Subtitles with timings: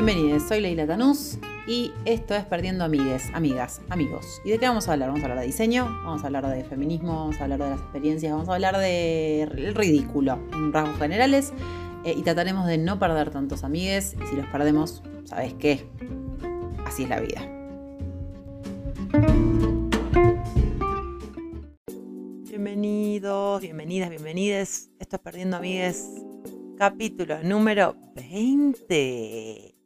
[0.00, 4.40] Bienvenidos, soy Leila Tanús y esto es Perdiendo Amigues, Amigas, Amigos.
[4.44, 5.08] ¿Y de qué vamos a hablar?
[5.08, 7.80] Vamos a hablar de diseño, vamos a hablar de feminismo, vamos a hablar de las
[7.80, 11.52] experiencias, vamos a hablar del ridículo en rasgos generales
[12.04, 15.84] eh, y trataremos de no perder tantos amigues y si los perdemos, ¿sabes qué?
[16.86, 17.40] Así es la vida.
[22.48, 24.90] Bienvenidos, bienvenidas, bienvenides.
[25.00, 26.22] Esto es Perdiendo Amigues,
[26.76, 29.77] capítulo número 20.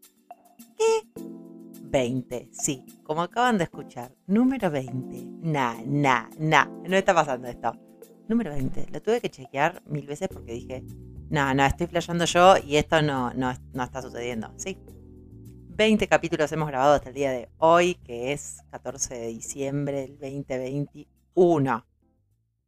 [1.93, 5.25] 20, sí, como acaban de escuchar, número 20.
[5.43, 7.73] Nah, nah, nah, no está pasando esto.
[8.29, 10.85] Número 20, lo tuve que chequear mil veces porque dije,
[11.29, 14.55] no, no, estoy flasheando yo y esto no, no, no está sucediendo.
[14.57, 14.79] Sí,
[15.75, 20.19] 20 capítulos hemos grabado hasta el día de hoy, que es 14 de diciembre del
[20.19, 21.87] 2021.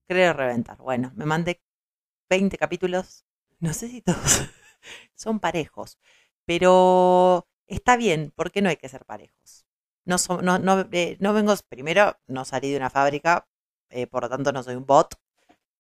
[0.07, 0.79] Creo reventar.
[0.79, 1.63] Bueno, me mandé
[2.29, 3.25] 20 capítulos.
[3.61, 4.51] No sé si todos
[5.15, 5.99] son parejos,
[6.45, 9.67] pero está bien, porque no hay que ser parejos.
[10.05, 13.49] No, eh, no, vengo, primero, no salí de una fábrica,
[13.91, 15.15] eh, por lo tanto no soy un bot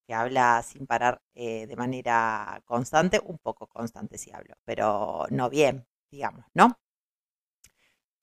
[0.06, 5.50] que habla sin parar eh, de manera constante, un poco constante si hablo, pero no
[5.50, 6.78] bien, digamos, ¿no?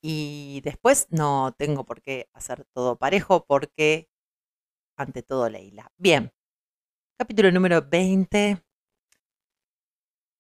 [0.02, 4.10] Y después no tengo por qué hacer todo parejo porque,
[4.98, 5.92] ante todo, Leila.
[5.98, 6.32] Bien,
[7.18, 8.64] capítulo número 20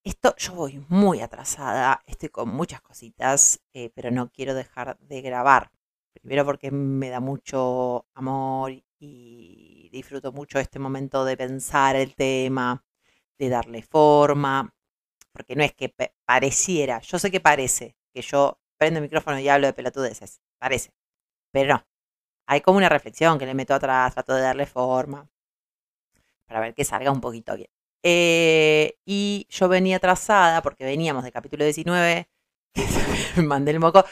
[0.04, 5.22] esto yo voy muy atrasada, estoy con muchas cositas, eh, pero no quiero dejar de
[5.22, 5.72] grabar.
[6.14, 12.84] Primero porque me da mucho amor y disfruto mucho este momento de pensar el tema,
[13.40, 14.74] de darle forma,
[15.32, 15.94] porque no es que
[16.26, 20.92] pareciera, yo sé que parece que yo prendo el micrófono y hablo de pelotudeces, parece,
[21.52, 21.88] pero no.
[22.48, 25.30] Hay como una reflexión que le meto atrás, trato de darle forma,
[26.46, 27.70] para ver que salga un poquito bien.
[28.04, 32.28] Eh, y yo venía atrasada porque veníamos del capítulo 19,
[33.38, 34.04] me mandé el moco.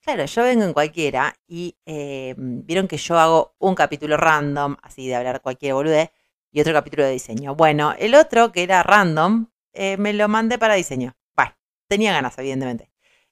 [0.00, 5.08] Claro, yo vengo en cualquiera y eh, vieron que yo hago un capítulo random, así
[5.08, 6.10] de hablar cualquier boludez,
[6.52, 7.56] y otro capítulo de diseño.
[7.56, 11.16] Bueno, el otro, que era random, eh, me lo mandé para diseño.
[11.34, 11.52] Bueno,
[11.88, 12.90] tenía ganas, evidentemente.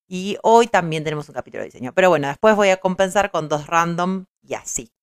[0.08, 1.92] Y hoy también tenemos un capítulo de diseño.
[1.94, 4.93] Pero bueno, después voy a compensar con dos random y así.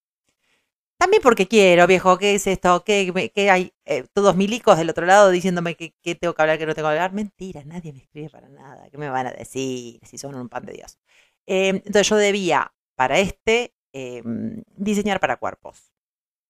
[1.01, 2.83] También porque quiero, viejo, ¿qué es esto?
[2.83, 3.11] ¿Qué,
[3.49, 3.73] hay?
[3.85, 6.91] Eh, todos milicos del otro lado diciéndome que, tengo que hablar, que no tengo que
[6.91, 7.11] hablar.
[7.11, 8.87] Mentira, nadie me escribe para nada.
[8.91, 10.99] ¿Qué me van a decir si son un pan de Dios?
[11.47, 15.91] Em, entonces yo debía, para este, em, diseñar para cuerpos.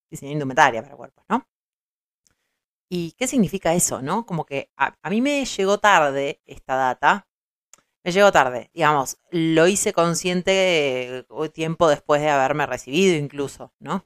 [0.09, 1.47] Diseñar indumentaria para cuerpos, ¿no?
[2.89, 4.25] ¿Y qué significa eso, no?
[4.25, 7.25] Como que a, a mí me llegó tarde esta data.
[8.03, 14.05] Me llegó tarde, digamos, lo hice consciente eh, tiempo después de haberme recibido incluso, ¿no?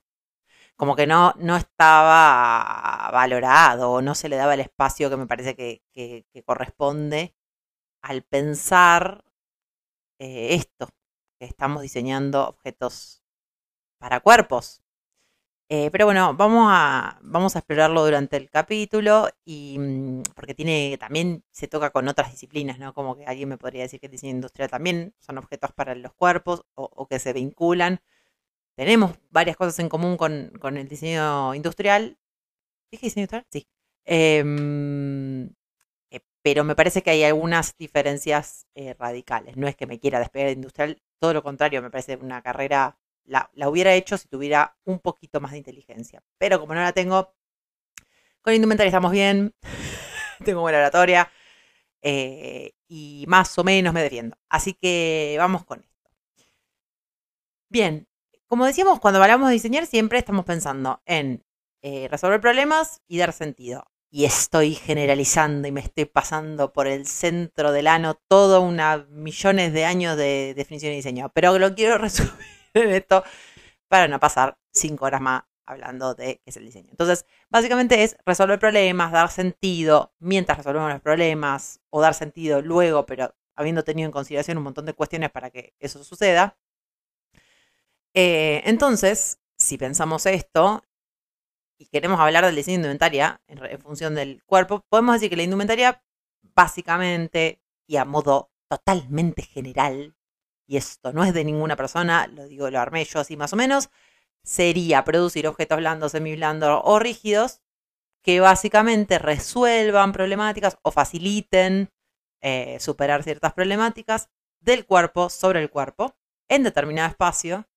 [0.75, 5.27] Como que no, no estaba valorado o no se le daba el espacio que me
[5.27, 7.35] parece que, corresponde
[8.01, 9.25] al pensar
[10.19, 10.89] eh, esto,
[11.39, 13.23] que estamos diseñando objetos
[13.99, 14.81] para cuerpos.
[15.69, 20.95] Eh, pero bueno, vamos a, vamos a explorarlo durante el capítulo y mm, porque tiene
[20.99, 22.93] también se toca con otras disciplinas, ¿no?
[22.93, 26.13] Como que alguien me podría decir que el diseño industrial también son objetos para los
[26.13, 28.01] cuerpos o que se vinculan
[28.75, 32.17] tenemos varias cosas en común con, el diseño industrial.
[32.91, 33.45] ¿Dije diseño industrial?
[33.49, 33.67] Sí.
[34.05, 35.49] Em,
[36.11, 39.57] eh, pero me parece que hay algunas diferencias eh, radicales.
[39.57, 42.97] No es que me quiera despegar de industrial, todo lo contrario, me parece una carrera,
[43.25, 46.21] la, hubiera hecho si tuviera un poquito más de inteligencia.
[46.37, 47.33] Pero como no la tengo,
[48.41, 49.55] con indumentaria estamos bien,
[50.45, 51.31] tengo buena oratoria
[52.01, 54.37] eh, y más o menos me defiendo.
[54.49, 56.11] Así que vamos con esto.
[57.69, 58.07] Bien,
[58.55, 61.43] como decíamos, cuando hablamos de diseñar, siempre estamos pensando en
[61.81, 63.83] eh, resolver problemas y dar sentido.
[64.09, 69.73] Y estoy generalizando y me estoy pasando por el centro del ano todo una millones
[69.73, 71.33] de años de definición y diseño.
[71.33, 72.31] Pero lo quiero resumir
[72.75, 73.25] en esto
[73.89, 76.87] para no pasar cinco horas más hablando de qué es el diseño.
[76.91, 83.05] Entonces, básicamente es resolver problemas, dar sentido mientras resolvemos los problemas, o dar sentido luego,
[83.05, 86.57] pero habiendo tenido en consideración un montón de cuestiones para que eso suceda.
[88.15, 90.81] Eh, entonces, si pensamos esto
[91.77, 95.43] y queremos hablar del diseño de indumentaria en, función del cuerpo, podemos decir que la
[95.43, 96.01] indumentaria,
[96.55, 100.15] básicamente y a modo totalmente general,
[100.65, 103.57] y esto no es de ninguna persona, lo digo, lo armé yo así más o
[103.57, 103.89] menos,
[104.43, 107.61] sería producir objetos blandos, semiblandos o rígidos
[108.23, 111.91] que básicamente resuelvan problemáticas o faciliten
[112.41, 114.29] eh, superar ciertas problemáticas
[114.59, 116.15] del cuerpo sobre el cuerpo
[116.47, 117.67] en determinado espacio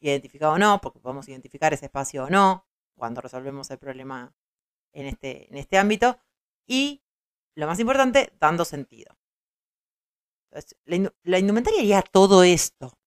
[0.00, 4.34] identificado o no, porque podemos identificar ese espacio o no cuando resolvemos el problema
[4.92, 6.18] en este, en este ámbito.
[6.66, 7.02] Y
[7.54, 9.16] lo más importante, dando sentido.
[10.84, 12.98] la, indumentaria haría todo esto,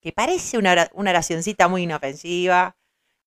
[0.00, 2.76] que parece una, una oracioncita muy inofensiva,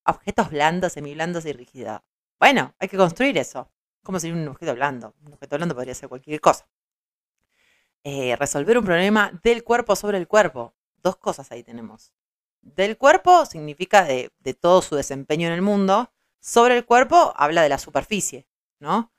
[0.06, 2.01] objetos blandos, semiblandos y rígidos.
[2.39, 3.71] Bueno, hay que construir eso.
[4.04, 5.15] ¿Cómo sería un objeto blando?
[5.25, 6.68] Un objeto blando podría ser cualquier cosa.
[8.04, 10.74] Eh, resolver un problema del cuerpo sobre el cuerpo.
[10.97, 12.12] Dos cosas ahí tenemos.
[12.61, 16.11] Del cuerpo significa de, todo su desempeño en el mundo.
[16.39, 18.47] Sobre el cuerpo habla de la superficie,
[18.79, 19.11] ¿no?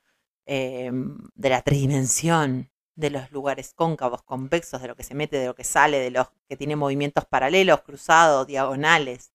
[0.46, 5.46] Em, de la tridimensión, de los lugares cóncavos, convexos, de lo que se mete, de
[5.46, 9.32] lo que sale, de los que tiene movimientos paralelos, cruzados, diagonales,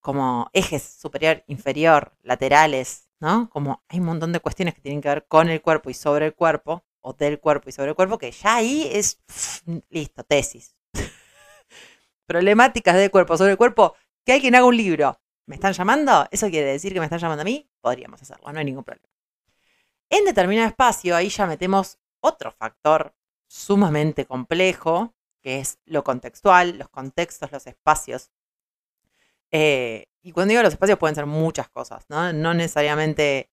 [0.00, 3.48] como ejes superior, inferior, laterales, ¿no?
[3.50, 6.26] Como hay un montón de cuestiones que tienen que ver con el cuerpo y sobre
[6.26, 9.22] el cuerpo, o del cuerpo y sobre el cuerpo, que ya ahí es
[9.90, 10.74] listo, tesis.
[12.26, 13.94] Problemáticas del cuerpo sobre el cuerpo,
[14.24, 15.20] que hay quien haga un libro.
[15.46, 16.26] ¿Me están llamando?
[16.30, 17.68] ¿Eso quiere decir que me están llamando a mí?
[17.80, 19.08] Podríamos hacerlo, no hay ningún problema.
[20.08, 23.14] En determinado espacio, ahí ya metemos otro factor
[23.46, 28.30] sumamente complejo, que es lo contextual, los contextos, los espacios.
[29.50, 32.32] Eh, y cuando digo los espacios pueden ser muchas cosas, ¿no?
[32.32, 33.50] No necesariamente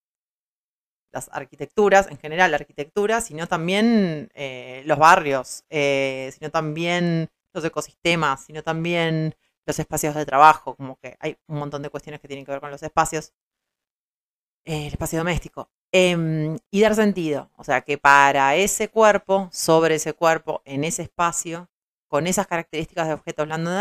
[1.11, 7.63] las arquitecturas, en general la arquitectura, sino también eh, los barrios, eh, sino también los
[7.65, 12.27] ecosistemas, sino también los espacios de trabajo, como que hay un montón de cuestiones que
[12.27, 13.33] tienen que ver con los espacios,
[14.65, 15.69] eh, el espacio doméstico.
[15.91, 21.03] Em, y dar sentido, o sea, que para ese cuerpo, sobre ese cuerpo, en ese
[21.03, 21.69] espacio,
[22.07, 23.71] con esas características de objetos blando,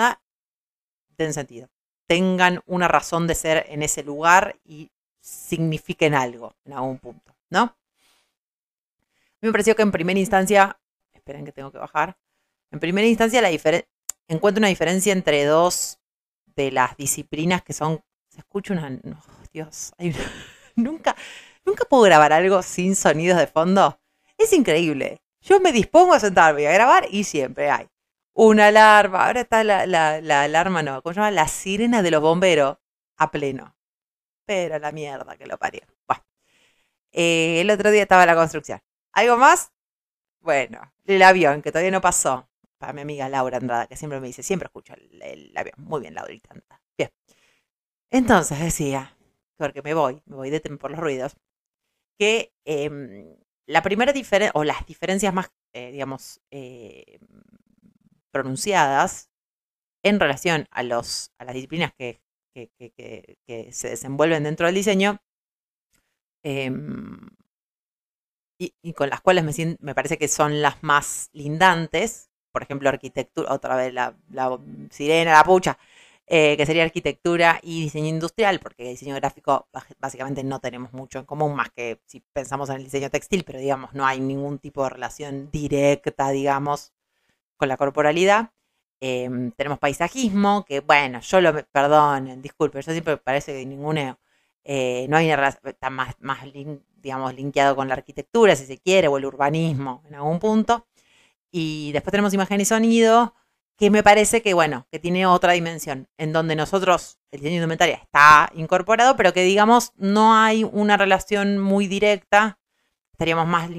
[1.17, 1.69] den sentido.
[2.07, 4.91] Tengan una razón de ser en ese lugar y
[5.21, 7.63] signifiquen algo en algún punto, ¿no?
[7.63, 7.77] A
[9.43, 10.81] mí me pareció que en primera instancia,
[11.13, 12.19] esperen que tengo que bajar,
[12.71, 13.51] en primera instancia la
[14.29, 15.99] encuentro una diferencia entre dos
[16.47, 18.99] de las disciplinas que son, se escucha una,
[19.53, 19.93] Dios,
[20.77, 21.17] nunca,
[21.65, 23.99] nunca puedo grabar algo sin sonidos de fondo.
[24.39, 25.21] Es increíble.
[25.41, 27.89] Yo me dispongo a sentarme a grabar y siempre hay
[28.33, 29.27] una alarma.
[29.27, 31.31] Ahora está la, la alarma, no, ¿cómo se llama?
[31.31, 32.79] La sirena de los bomberos
[33.17, 33.75] a pleno.
[34.47, 35.83] Pero la mierda que lo parió.
[36.07, 36.25] Bueno.
[37.13, 38.81] Eh, el otro día estaba la construcción.
[39.13, 39.73] ¿Algo más?
[40.41, 42.49] Bueno, el avión, que todavía no pasó.
[42.81, 45.75] Para mi amiga Laura Andrada, que siempre me dice, siempre escucho el, avión.
[45.79, 46.55] Muy bien, Laurita.
[46.99, 47.11] Bien.
[48.11, 49.17] Entonces decía,
[49.57, 51.37] porque me voy, me voy de por los ruidos,
[52.19, 53.37] que em,
[53.67, 57.21] la primera diferencia, o las diferencias más, eh, digamos, eh,
[58.33, 59.31] pronunciadas
[60.03, 62.21] en relación a, los, a las disciplinas que
[62.53, 65.23] que, se desenvuelven dentro del diseño
[66.43, 67.31] em,
[68.59, 73.53] y, con las cuales me, me, parece que son las más lindantes, por ejemplo, arquitectura,
[73.53, 74.15] otra vez la,
[74.91, 75.79] sirena, la pucha,
[76.27, 79.69] eh, que sería arquitectura y diseño industrial, porque diseño gráfico
[79.99, 83.59] básicamente no tenemos mucho en común, más que si pensamos en el diseño textil, pero
[83.59, 86.93] digamos, no hay ningún tipo de relación directa, digamos,
[87.57, 88.53] con la corporalidad.
[89.01, 94.19] Em, tenemos paisajismo, que bueno, yo lo perdonen, disculpe, yo siempre parece que ninguneo.
[94.65, 96.41] Eh, no hay una relación, está más, más
[97.03, 100.87] digamos, linkeado con la arquitectura, si se quiere, o el urbanismo en algún punto.
[101.51, 103.35] Y después tenemos imagen y sonido,
[103.81, 107.97] que me parece que, bueno, que tiene otra dimensión, en donde nosotros, el diseño indumentaria
[107.97, 112.59] está incorporado, pero que digamos no hay una relación muy directa,
[113.13, 113.71] estaríamos más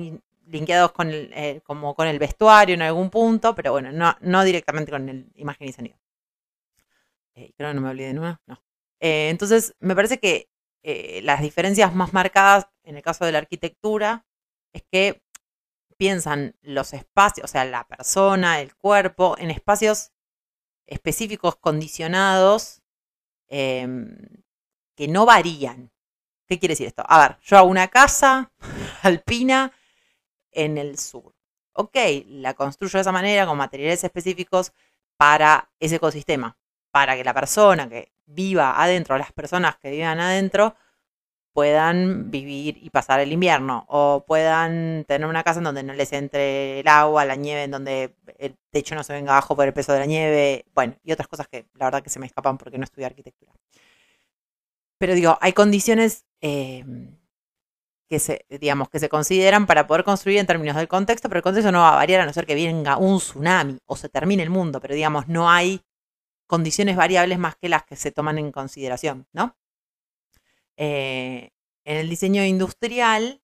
[0.47, 4.43] linkeados con el, eh, como con el vestuario en algún punto, pero bueno, no, no
[4.43, 5.99] directamente con el imagen y sonido.
[7.35, 8.59] Eh, creo que no me olvidé de nuevo, no.
[8.99, 10.47] Eh, entonces, me parece que
[11.21, 14.25] las diferencias más marcadas en el caso de la arquitectura
[14.73, 15.21] es que
[16.01, 20.09] piensan los espacios, o sea, la persona, el cuerpo, en espacios
[20.87, 22.81] específicos, condicionados,
[23.47, 24.17] em,
[24.95, 25.91] que no varían.
[26.47, 27.03] ¿Qué quiere decir esto?
[27.05, 28.51] A ver, yo hago una casa
[29.03, 29.73] alpina
[30.51, 31.35] en el sur.
[31.73, 31.95] Ok,
[32.29, 34.73] la construyo de esa manera con materiales específicos
[35.17, 36.57] para ese ecosistema,
[36.89, 40.75] para que la persona que viva adentro, las personas que vivan adentro,
[41.53, 46.13] puedan vivir y pasar el invierno o puedan tener una casa en donde no les
[46.13, 49.73] entre el agua, la nieve, en donde el techo no se venga abajo por el
[49.73, 52.57] peso de la nieve, bueno, y otras cosas que la verdad que se me escapan
[52.57, 53.51] porque no estudié arquitectura.
[54.97, 56.85] Pero digo, hay condiciones eh,
[58.07, 61.43] que se, digamos, que se consideran para poder construir en términos del contexto, pero el
[61.43, 64.43] contexto no va a variar a no ser que venga un tsunami o se termine
[64.43, 65.81] el mundo, pero digamos, no hay
[66.45, 69.55] condiciones variables más que las que se toman en consideración, ¿no?
[70.83, 71.51] Eh,
[71.85, 73.39] en el diseño industrial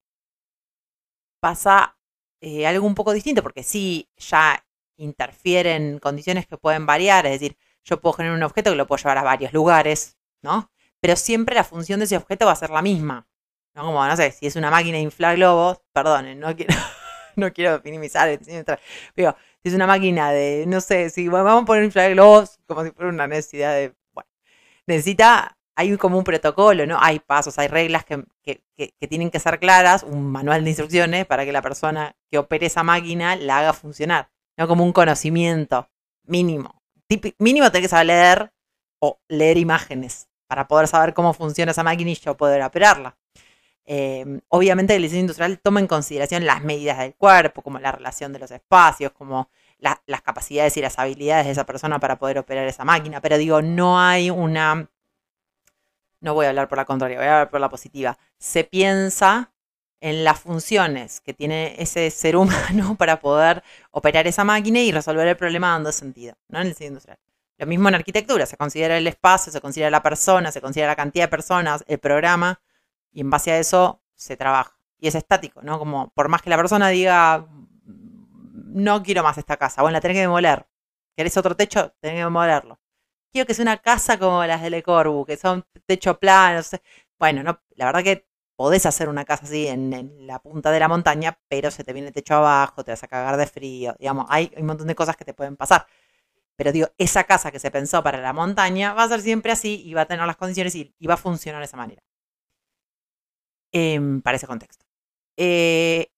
[1.39, 1.99] pasa
[2.41, 4.65] eh, algo un poco distinto, porque sí ya
[4.97, 8.97] interfieren condiciones que pueden variar, es decir, yo puedo generar un objeto que lo puedo
[8.97, 10.71] llevar a varios lugares, ¿no?
[10.99, 13.27] Pero siempre la función de ese objeto va a ser la misma.
[13.75, 13.83] ¿no?
[13.83, 16.73] Como, no sé, si es una máquina de inflar globos, perdón, no quiero,
[17.35, 18.63] no quiero minimizar el diseño
[19.13, 22.59] Pero si Si es una máquina de, no sé, si vamos a poner inflar globos
[22.65, 24.29] como si fuera una necesidad de, bueno,
[24.87, 26.97] necesita, hay como un protocolo, ¿no?
[26.99, 28.25] Hay pasos, hay reglas que,
[29.07, 32.81] tienen que ser claras, un manual de instrucciones para que la persona que opere esa
[32.81, 34.67] máquina la haga funcionar, ¿no?
[34.67, 35.87] Como un conocimiento
[36.23, 36.81] mínimo.
[37.37, 38.53] mínimo tenés que saber leer
[38.99, 43.15] o leer imágenes para poder saber cómo funciona esa máquina y yo poder operarla.
[43.85, 48.33] Em, obviamente el diseño industrial toma en consideración las medidas del cuerpo, como la relación
[48.33, 52.67] de los espacios, como las capacidades y las habilidades de esa persona para poder operar
[52.67, 53.21] esa máquina.
[53.21, 54.89] Pero digo, no hay una...
[56.19, 58.17] No voy a hablar por la contraria, voy a hablar por la positiva.
[58.37, 59.51] Se piensa
[59.99, 65.27] en las funciones que tiene ese ser humano para poder operar esa máquina y resolver
[65.27, 66.59] el problema dando sentido, ¿no?
[66.59, 67.19] En el diseño industrial.
[67.57, 70.95] Lo mismo en arquitectura, se considera el espacio, se considera la persona, se considera la
[70.95, 72.61] cantidad de personas, el programa,
[73.11, 74.77] y en base a eso se trabaja.
[74.99, 75.79] Y es estático, ¿no?
[75.79, 77.47] Como por más que la persona diga,
[77.83, 80.67] no quiero más esta casa, bueno, la tenés que demoler.
[81.15, 81.93] ¿Querés otro techo?
[81.99, 82.79] Tenés que demolerlo.
[83.31, 86.61] Quiero que sea una casa como las de Le Corbu, que son techo plano.
[87.19, 90.87] Bueno, no, la verdad que podés hacer una casa así en, la punta de la
[90.87, 93.95] montaña, pero se te viene el techo abajo, te vas a cagar de frío.
[93.99, 95.87] Digamos, hay un montón de cosas que te pueden pasar.
[96.57, 99.83] Pero digo, esa casa que se pensó para la montaña va a ser siempre así
[99.85, 102.01] y va a tener las condiciones y, va a funcionar de esa manera.
[103.71, 104.85] Em, para ese contexto.
[105.37, 106.09] Eh,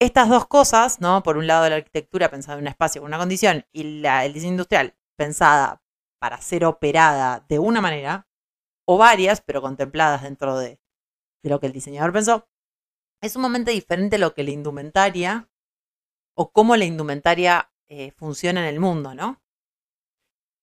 [0.00, 1.22] estas dos cosas, ¿no?
[1.22, 4.32] Por un lado la arquitectura pensada en un espacio con una condición y la, el
[4.32, 5.83] diseño industrial pensada
[6.24, 8.26] para ser operada de una manera,
[8.86, 10.80] o varias, pero contempladas dentro de,
[11.42, 12.48] lo que el diseñador pensó,
[13.20, 15.50] es sumamente diferente lo que la indumentaria
[16.34, 19.42] o cómo la indumentaria eh, funciona en el mundo, ¿no?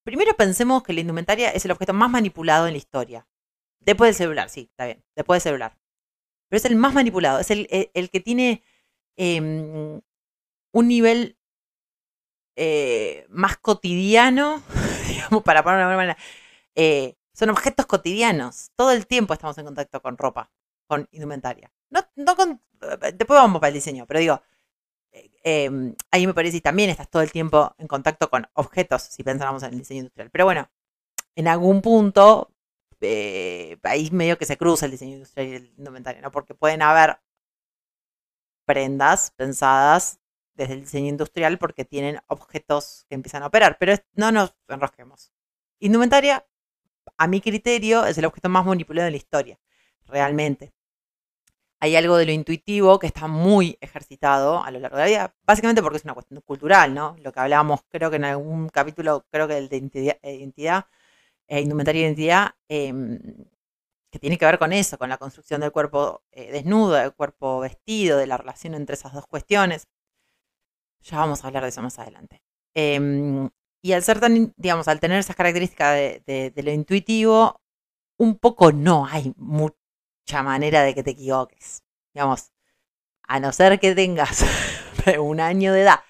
[0.04, 3.28] Primero pensemos que la indumentaria es el objeto más manipulado en la historia.
[3.78, 5.04] Después del celular, sí, está bien.
[5.14, 5.78] Después del celular.
[6.48, 7.38] Pero es el más manipulado.
[7.38, 8.64] Es el, que tiene
[9.14, 10.00] em,
[10.72, 11.38] un nivel
[12.56, 14.60] eh, más cotidiano,
[15.22, 16.16] digamos, para poner una manera.
[16.74, 18.70] Eh, son objetos cotidianos.
[18.76, 20.50] Todo el tiempo estamos en contacto con ropa,
[20.86, 21.72] con indumentaria.
[21.90, 24.42] No, no con, eh, después vamos para el diseño, pero digo,
[25.12, 29.22] eh, ahí me parece que también estás todo el tiempo en contacto con objetos, si
[29.22, 30.30] pensáramos en el diseño industrial.
[30.30, 30.70] Pero bueno,
[31.36, 32.52] en algún punto,
[33.82, 36.30] ahí medio que se cruza el diseño industrial y el indumentario, ¿no?
[36.30, 37.18] Porque pueden haber
[38.64, 40.21] prendas pensadas
[40.54, 45.32] desde el diseño industrial porque tienen objetos que empiezan a operar, pero no nos enrosquemos.
[45.78, 46.46] Indumentaria,
[47.16, 49.58] a mi criterio, es el objeto más manipulado de la historia,
[50.06, 50.72] realmente
[51.82, 55.34] hay algo de lo intuitivo que está muy ejercitado a lo largo de la vida,
[55.44, 57.16] básicamente porque es una cuestión cultural, ¿no?
[57.18, 60.86] Lo que hablábamos, creo que en algún capítulo, creo que el de identidad,
[61.48, 63.18] eh, indumentaria de identidad, em,
[64.12, 67.58] que tiene que ver con eso, con la construcción del cuerpo eh, desnudo, del cuerpo
[67.58, 69.88] vestido, de la relación entre esas dos cuestiones.
[71.04, 72.42] Ya vamos a hablar de eso más adelante.
[72.74, 73.50] Em,
[73.82, 75.94] y al ser tan, digamos, al tener esas características
[76.24, 77.60] de, lo intuitivo,
[78.18, 79.76] un poco no hay mucho
[80.44, 81.82] manera de que te equivoques.
[82.14, 82.52] Digamos,
[83.24, 84.44] a no ser que tengas
[85.20, 86.00] un año de edad.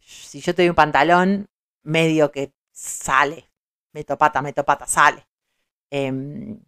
[0.00, 1.48] Si yo te doy un pantalón,
[1.82, 3.50] medio que sale.
[3.92, 5.26] Meto pata, meto pata, sale.
[5.90, 6.60] Em,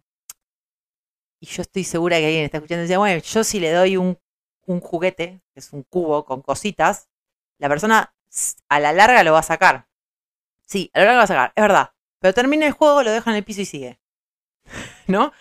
[1.39, 3.97] y yo estoy segura que alguien está escuchando y dice, bueno, yo si le doy
[3.97, 4.17] un,
[4.65, 7.09] un juguete, que es un cubo con cositas,
[7.59, 8.13] la persona
[8.69, 9.87] a la larga lo va a sacar.
[10.65, 11.93] Sí, a la larga lo va a sacar, es verdad.
[12.19, 13.99] Pero termina el juego, lo deja en el piso y sigue.
[15.07, 15.31] ¿No?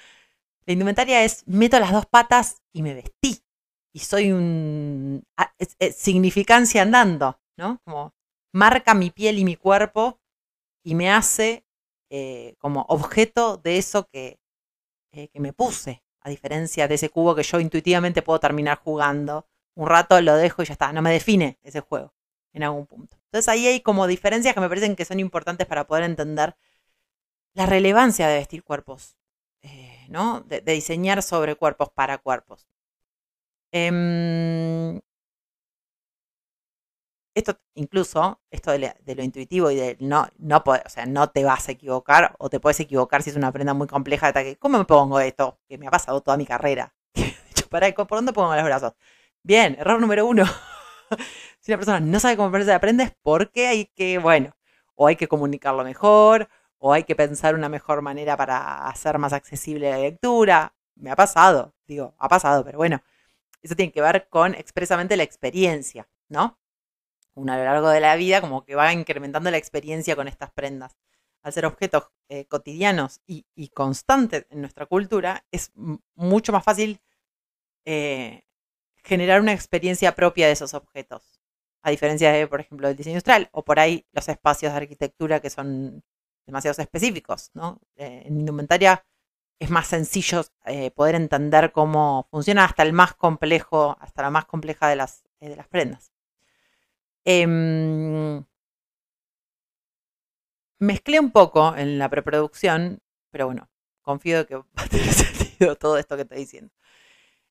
[0.66, 3.42] La indumentaria es, meto las dos patas y me vestí.
[3.92, 5.24] Y soy un...
[5.96, 7.80] significancia andando, ¿no?
[7.84, 8.14] Como
[8.52, 10.20] marca mi piel y mi cuerpo
[10.82, 11.66] y me hace
[12.10, 14.38] eh, como objeto de eso que,
[15.12, 19.46] eh, que me puse, a diferencia de ese cubo que yo intuitivamente puedo terminar jugando.
[19.76, 22.12] Un rato lo dejo y ya está, no me define ese juego
[22.52, 23.16] en algún punto.
[23.26, 26.56] Entonces ahí hay como diferencias que me parecen que son importantes para poder entender
[27.54, 29.16] la relevancia de vestir cuerpos
[29.62, 30.42] eh, ¿no?
[30.42, 32.66] De, diseñar sobre cuerpos para cuerpos.
[33.72, 35.00] Em,
[37.34, 41.68] esto incluso, esto de, lo intuitivo y de no, no o sea, no te vas
[41.68, 44.56] a equivocar o te puedes equivocar si es una prenda muy compleja de ataque.
[44.56, 45.58] ¿Cómo me pongo esto?
[45.68, 46.94] Que me ha pasado toda mi carrera.
[47.70, 48.94] para, ¿por dónde pongo los brazos?
[49.46, 50.44] Bien, error número uno.
[51.60, 54.56] si una persona no sabe cómo ponerse la prenda es porque hay que, bueno,
[54.96, 56.48] o hay que comunicarlo mejor,
[56.78, 60.74] o hay que pensar una mejor manera para hacer más accesible la lectura.
[60.96, 63.00] Me ha pasado, digo, ha pasado, pero bueno,
[63.62, 66.58] eso tiene que ver con expresamente la experiencia, ¿no?
[67.34, 70.50] Uno a lo largo de la vida como que va incrementando la experiencia con estas
[70.50, 70.96] prendas.
[71.42, 75.70] Al ser objetos eh, cotidianos y, constantes en nuestra cultura, es
[76.16, 77.00] mucho más fácil
[77.84, 78.45] eh,
[79.06, 81.22] generar una experiencia propia de esos objetos.
[81.82, 85.38] a diferencia de, por ejemplo, del diseño industrial, o por ahí los espacios de arquitectura
[85.40, 86.02] que son
[86.44, 87.80] demasiado específicos, ¿no?
[87.96, 89.06] Eh, en indumentaria
[89.60, 94.46] es más sencillo eh, poder entender cómo funciona hasta el más complejo, hasta la más
[94.46, 96.12] compleja de las, eh, de las prendas.
[97.24, 98.44] Em,
[100.78, 103.68] mezclé un poco en la preproducción, pero bueno,
[104.02, 106.72] confío que va a tener sentido todo esto que estoy diciendo.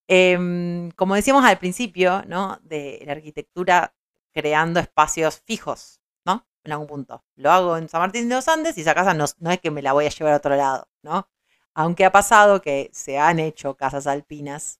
[0.07, 2.59] Em, como decíamos al principio, ¿no?
[2.63, 3.95] De la arquitectura
[4.31, 6.45] creando espacios fijos, ¿no?
[6.63, 7.23] En algún punto.
[7.35, 9.71] Lo hago en San Martín de los Andes y esa casa no, no es que
[9.71, 11.29] me la voy a llevar a otro lado, ¿no?
[11.73, 14.79] Aunque ha pasado que se han hecho casas alpinas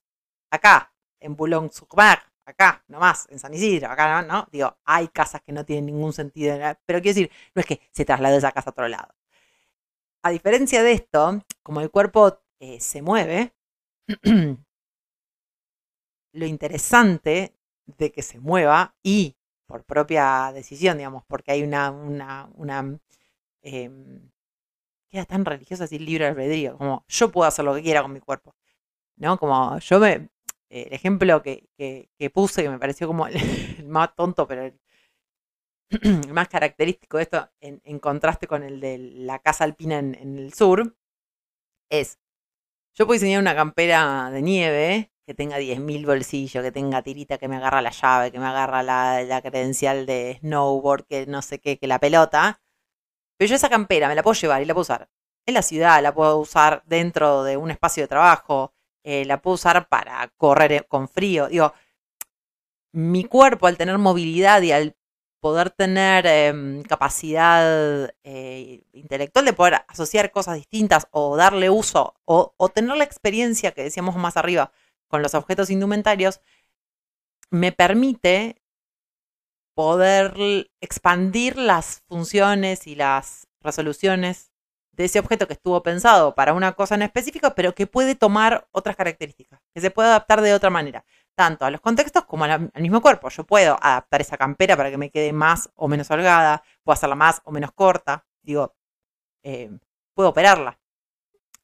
[0.50, 4.46] acá, en Boulogne-sur-Mer, acá, nomás, en San Isidro, acá, ¿no?
[4.52, 6.56] Digo, hay casas que no tienen ningún sentido,
[6.86, 9.14] pero quiero decir, no es que se traslade esa casa a otro lado.
[10.22, 13.54] A diferencia de esto, como el cuerpo eh, se mueve,
[16.36, 17.54] lo interesante
[17.86, 21.92] de que se mueva y por propia decisión, digamos, porque hay una,
[23.62, 24.30] em,
[25.08, 28.20] queda tan religiosa así libre albedrío, como yo puedo hacer lo que quiera con mi
[28.20, 28.54] cuerpo,
[29.16, 29.38] ¿no?
[29.38, 30.28] Como yo me,
[30.68, 31.68] el ejemplo que,
[32.32, 33.36] puse, que me pareció como el,
[33.86, 34.80] más tonto, pero el,
[36.32, 40.96] más característico de esto, en, contraste con el de la casa alpina en, el sur,
[41.90, 42.18] es,
[42.94, 47.48] yo puedo diseñar una campera de nieve que tenga 10.000 bolsillos, que tenga tirita que
[47.48, 51.78] me agarra la llave, que me agarra la, credencial de snowboard, que no sé qué,
[51.78, 52.60] que la pelota,
[53.36, 55.08] pero yo esa campera me la puedo llevar y la puedo usar
[55.46, 58.72] en la ciudad, la puedo usar dentro de un espacio de trabajo,
[59.04, 61.48] eh, la puedo usar para correr con frío.
[61.48, 61.74] Digo,
[62.92, 64.96] mi cuerpo al tener movilidad y al
[65.40, 72.68] poder tener em, capacidad eh, intelectual de poder asociar cosas distintas o darle uso o
[72.70, 74.72] tener la experiencia que decíamos más arriba
[75.08, 76.40] con los objetos indumentarios,
[77.50, 78.62] me permite
[79.74, 80.34] poder
[80.80, 84.52] expandir las funciones y las resoluciones
[84.92, 88.66] de ese objeto que estuvo pensado para una cosa en específico, pero que puede tomar
[88.72, 91.04] otras características, que se puede adaptar de otra manera,
[91.34, 93.28] tanto a los contextos como al mismo cuerpo.
[93.28, 97.14] Yo puedo adaptar esa campera para que me quede más o menos holgada, puedo hacerla
[97.14, 98.74] más o menos corta, digo,
[99.42, 99.70] eh,
[100.14, 100.78] puedo operarla.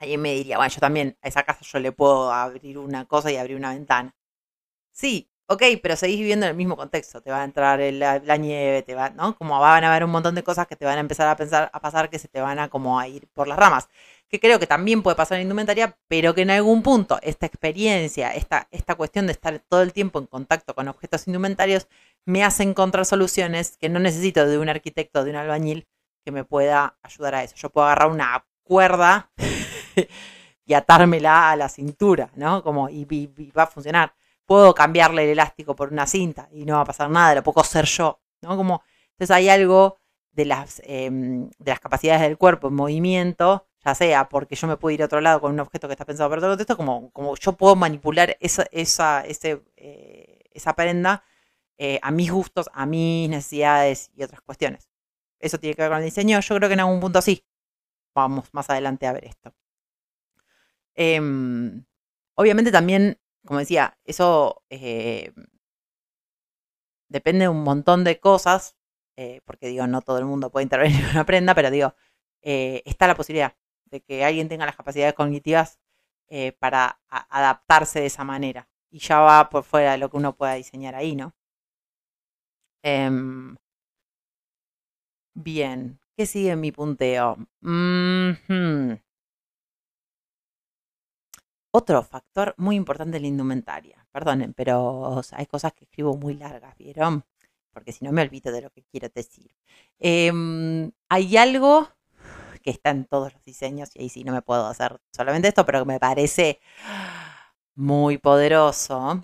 [0.02, 3.30] Alguien me diría, bueno, yo también a esa casa yo le puedo abrir una cosa
[3.30, 4.12] y abrir una ventana.
[4.92, 8.82] Sí, ok, pero seguís viviendo en el mismo contexto, te va a entrar la, nieve,
[8.82, 9.36] te va, ¿no?
[9.36, 11.70] Como van a haber un montón de cosas que te van a empezar a pensar,
[11.72, 13.88] a pasar que se te van a como a ir por las ramas.
[14.28, 18.30] Que creo que también puede pasar en indumentaria, pero que en algún punto esta experiencia,
[18.34, 21.86] esta, esta cuestión de estar todo el tiempo en contacto con objetos indumentarios,
[22.24, 25.86] me hace encontrar soluciones que no necesito de un arquitecto, de un albañil,
[26.24, 27.54] que me pueda ayudar a eso.
[27.56, 29.30] Yo puedo agarrar una cuerda
[30.64, 32.62] y atármela a la cintura, ¿no?
[32.62, 33.04] Como, y
[33.56, 34.14] va a funcionar
[34.46, 37.54] puedo cambiarle el elástico por una cinta y no va a pasar nada, lo puedo
[37.54, 38.56] coser yo, ¿no?
[38.56, 39.98] Como, entonces hay algo
[40.32, 44.76] de las, em, de las capacidades del cuerpo en movimiento, ya sea porque yo me
[44.76, 47.10] puedo ir a otro lado con un objeto que está pensado para todo esto, como,
[47.12, 51.24] como yo puedo manipular esa, esa, ese, eh, esa prenda
[51.78, 54.88] eh, a mis gustos, a mis necesidades y otras cuestiones.
[55.40, 56.38] Eso tiene que ver con el diseño.
[56.40, 57.44] Yo creo que en algún punto sí.
[58.14, 59.54] Vamos más adelante a ver esto.
[60.94, 61.84] Em,
[62.34, 65.32] obviamente también como decía, eso eh,
[67.08, 68.76] depende de un montón de cosas,
[69.16, 71.94] eh, porque digo, no todo el mundo puede intervenir en una prenda, pero digo,
[72.42, 75.78] eh, está la posibilidad de que alguien tenga las capacidades cognitivas
[76.58, 78.66] para adaptarse de esa manera.
[78.90, 81.34] Y ya va por fuera de lo que uno pueda diseñar ahí, ¿no?
[82.82, 83.56] Em,
[85.34, 87.36] bien, ¿qué sigue en mi punteo?
[91.74, 94.06] Otro factor muy importante en la indumentaria.
[94.12, 97.24] Perdonen, pero hay cosas que escribo muy largas, ¿vieron?
[97.72, 99.56] Porque si no me olvido de lo que quiero decir.
[99.98, 101.88] Em, hay algo
[102.62, 105.64] que está en todos los diseños, y ahí sí no me puedo hacer solamente esto,
[105.64, 106.60] pero que me parece
[107.74, 109.22] muy poderoso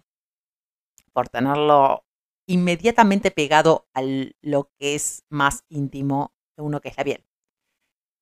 [1.12, 2.06] por tenerlo
[2.46, 7.24] inmediatamente pegado a lo que es más íntimo de uno que es la piel.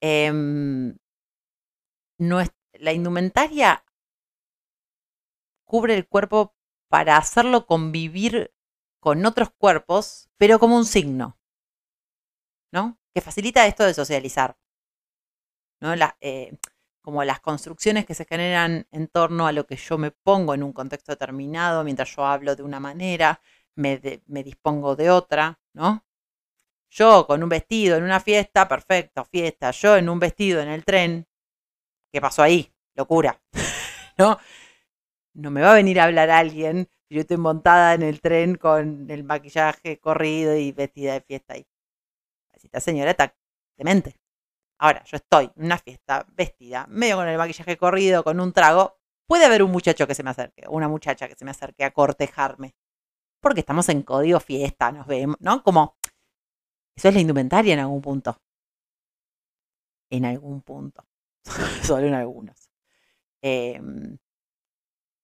[0.01, 0.97] Em,
[2.19, 3.85] no es, la indumentaria
[5.67, 6.55] cubre el cuerpo
[6.89, 8.55] para hacerlo convivir
[9.01, 11.39] con otros cuerpos, pero como un signo,
[12.73, 12.99] ¿no?
[13.15, 14.57] Que facilita esto de socializar,
[15.81, 15.93] ¿no?
[16.21, 16.57] Eh,
[17.03, 20.63] como las construcciones que se generan en torno a lo que yo me pongo en
[20.63, 23.41] un contexto determinado, mientras yo hablo de una manera,
[23.77, 26.05] me, me dispongo de otra, ¿no?
[26.91, 29.71] Yo con un vestido en una fiesta, perfecto, fiesta.
[29.71, 31.29] Yo en un vestido en el tren,
[32.13, 32.73] ¿qué pasó ahí?
[32.95, 33.41] Locura,
[34.19, 34.39] ¿no?
[35.37, 39.09] No me va a venir a hablar alguien yo estoy montada en el tren con
[39.11, 41.67] el maquillaje corrido y vestida de fiesta ahí.
[42.55, 43.37] Esta señora está
[43.77, 44.17] demente.
[44.79, 48.99] Ahora, yo estoy en una fiesta vestida, medio con el maquillaje corrido, con un trago.
[49.27, 51.93] Puede haber un muchacho que se me acerque, una muchacha que se me acerque a
[51.93, 52.75] cortejarme.
[53.41, 55.63] Porque estamos en código fiesta, nos vemos, ¿no?
[55.63, 55.97] Como,
[56.97, 58.37] eso es la indumentaria en algún punto.
[60.11, 61.05] En algún punto.
[61.83, 62.69] Solo en algunos.
[63.43, 64.19] Em,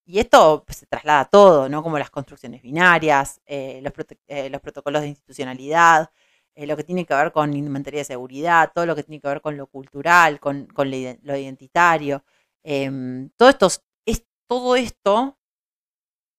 [0.04, 1.82] y esto pues, se traslada a todo, ¿no?
[1.82, 3.92] Como las construcciones binarias, eh, los,
[4.28, 6.10] eh, los, protocolos de institucionalidad,
[6.54, 9.28] eh, lo que tiene que ver con indumentaria de seguridad, todo lo que tiene que
[9.28, 12.24] ver con lo cultural, con, lo, identitario.
[12.62, 13.68] Em, todo, esto,
[14.06, 15.38] es, todo esto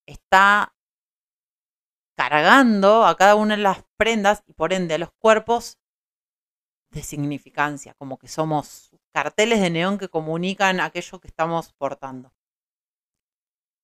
[0.05, 0.73] está
[2.15, 5.79] cargando a cada una de las prendas y por ende a los cuerpos
[6.91, 12.31] de significancia, como que somos carteles de neón que comunican aquello que estamos portando.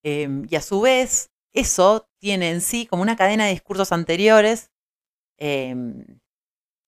[0.04, 4.72] Em, y a su vez, eso tiene en sí como una cadena de discursos anteriores
[5.38, 6.20] em,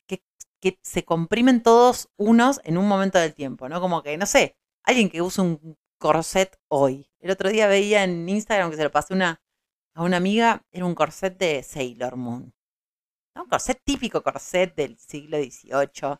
[0.08, 0.24] que,
[0.62, 3.82] que, se comprimen todos unos en un momento del tiempo, ¿no?
[3.82, 7.10] Como que, no sé, alguien que usa un corset hoy.
[7.20, 9.42] El otro día veía en Instagram que se lo pasé una,
[9.94, 12.54] a una amiga, era un corset de Sailor Moon.
[13.36, 16.18] Un corset típico corset del siglo XVIII.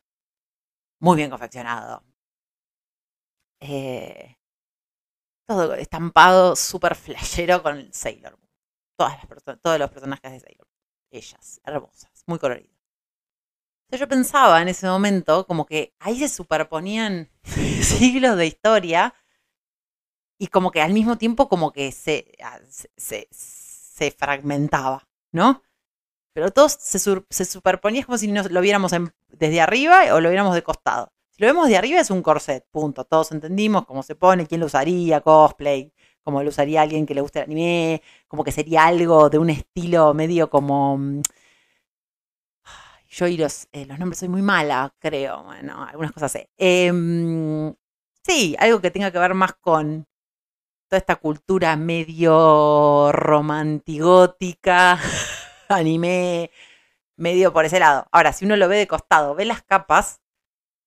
[1.00, 2.04] Muy bien confeccionado.
[3.60, 4.36] Eh,
[5.56, 8.50] todo estampado súper flashero con Sailor Moon.
[8.98, 10.82] Todas las todos los personajes de Sailor Moon.
[11.12, 12.72] Ellas, hermosas, muy coloridas.
[13.86, 19.14] Entonces yo pensaba en ese momento como que ahí se superponían siglos de historia
[20.40, 22.32] y como que al mismo tiempo como que se,
[22.96, 25.62] se, se fragmentaba, ¿no?
[26.34, 28.94] Pero todo se, se superponía como si nos lo viéramos
[29.28, 31.12] desde arriba o lo viéramos de costado.
[31.42, 33.04] Lo vemos de arriba es un corset, punto.
[33.04, 37.22] Todos entendimos cómo se pone, quién lo usaría, cosplay, cómo lo usaría alguien que le
[37.22, 40.98] guste el anime, como que sería algo de un estilo medio como...
[41.00, 41.22] Mm,
[43.10, 45.44] yo y los, eh, los nombres soy muy mala, creo.
[45.44, 46.52] Bueno, algunas cosas sé.
[46.58, 47.74] Em,
[48.24, 50.06] sí, algo que tenga que ver más con
[50.90, 55.00] toda esta cultura medio romantigótica,
[55.70, 56.52] anime,
[57.18, 58.06] medio por ese lado.
[58.12, 60.22] Ahora, si uno lo ve de costado, ve las capas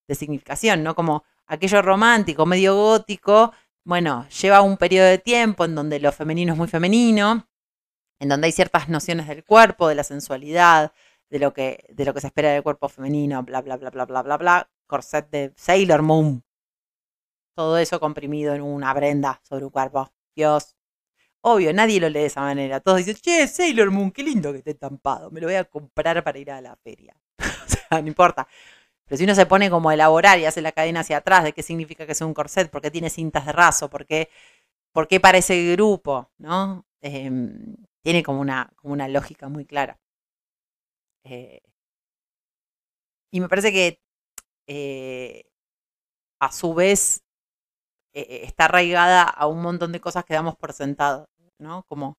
[0.08, 0.94] de significación, ¿no?
[0.94, 3.52] Como aquello romántico, medio gótico,
[3.84, 7.48] bueno, lleva un periodo de tiempo en donde lo femenino es muy femenino,
[8.18, 10.92] en donde hay ciertas nociones del cuerpo, de la sensualidad,
[11.30, 14.04] de lo que, de lo que se espera del cuerpo femenino, bla, bla, bla, bla,
[14.06, 16.44] bla, bla, bla, corset de Sailor Moon,
[17.54, 20.12] todo eso comprimido en una prenda sobre un cuerpo.
[20.34, 20.76] Dios.
[21.40, 22.80] Obvio, nadie lo lee de esa manera.
[22.80, 25.30] Todos dicen, che, Sailor Moon, qué lindo que esté estampado.
[25.30, 27.14] Me lo voy a comprar para ir a la feria.
[27.38, 28.48] o sea, no importa.
[29.14, 31.52] Pero si uno se pone como a elaborar y hace la cadena hacia atrás de
[31.52, 34.28] qué significa que es un corset, por qué tiene cintas de raso, por qué,
[34.92, 36.84] por para ese grupo, ¿no?
[37.00, 40.00] Em, tiene como una, como una lógica muy clara.
[41.24, 41.60] Eh,
[43.30, 44.00] y me parece que
[44.66, 45.44] eh,
[46.40, 47.22] a su vez
[48.14, 51.84] eh, está arraigada a un montón de cosas que damos por sentado, ¿no?
[51.84, 52.18] Como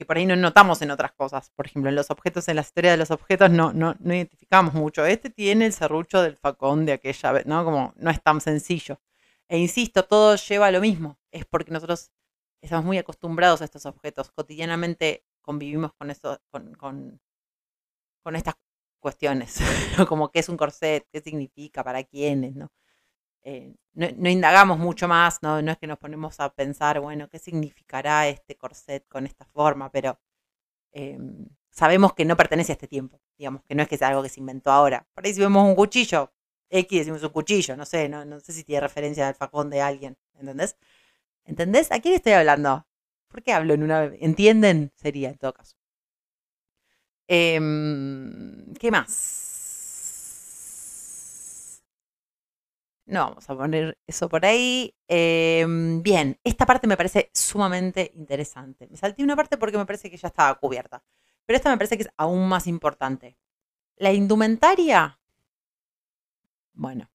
[0.00, 1.50] que por ahí no notamos en otras cosas.
[1.54, 4.72] Por ejemplo, en los objetos, en la historia de los objetos no, no, no identificamos
[4.72, 5.04] mucho.
[5.04, 7.62] Este tiene el serrucho del facón de aquella vez, ¿no?
[7.66, 8.98] Como no es tan sencillo.
[9.46, 11.18] E insisto, todo lleva a lo mismo.
[11.30, 12.12] Es porque nosotros
[12.62, 14.30] estamos muy acostumbrados a estos objetos.
[14.30, 17.20] Cotidianamente convivimos con eso, con, con,
[18.22, 18.54] con estas
[19.00, 19.58] cuestiones.
[20.08, 22.72] Como qué es un corset, qué significa, para quiénes, ¿no?
[23.42, 25.62] Eh, no, indagamos mucho más, ¿no?
[25.62, 29.90] no es que nos ponemos a pensar, bueno, ¿qué significará este corset con esta forma?
[29.90, 30.18] Pero
[30.92, 34.22] em, sabemos que no pertenece a este tiempo, digamos, que no es que sea algo
[34.22, 35.06] que se inventó ahora.
[35.14, 36.32] Por ahí si vemos un cuchillo,
[36.70, 39.82] X decimos un cuchillo, no sé, no, no sé si tiene referencia al facón de
[39.82, 40.76] alguien, ¿entendés?
[41.44, 41.92] ¿Entendés?
[41.92, 42.86] ¿A quién estoy hablando?
[43.28, 44.04] ¿Por qué hablo en una...
[44.20, 44.92] ¿Entienden?
[44.96, 45.76] Sería en todo caso.
[47.28, 49.49] Em, ¿Qué más?
[53.10, 54.94] No vamos a poner eso por ahí.
[55.08, 58.86] Em, bien, esta parte me parece sumamente interesante.
[58.88, 61.02] Me salté una parte porque me parece que ya estaba cubierta.
[61.44, 63.36] Pero esta me parece que es aún más importante.
[63.96, 65.18] La indumentaria,
[66.72, 67.10] bueno,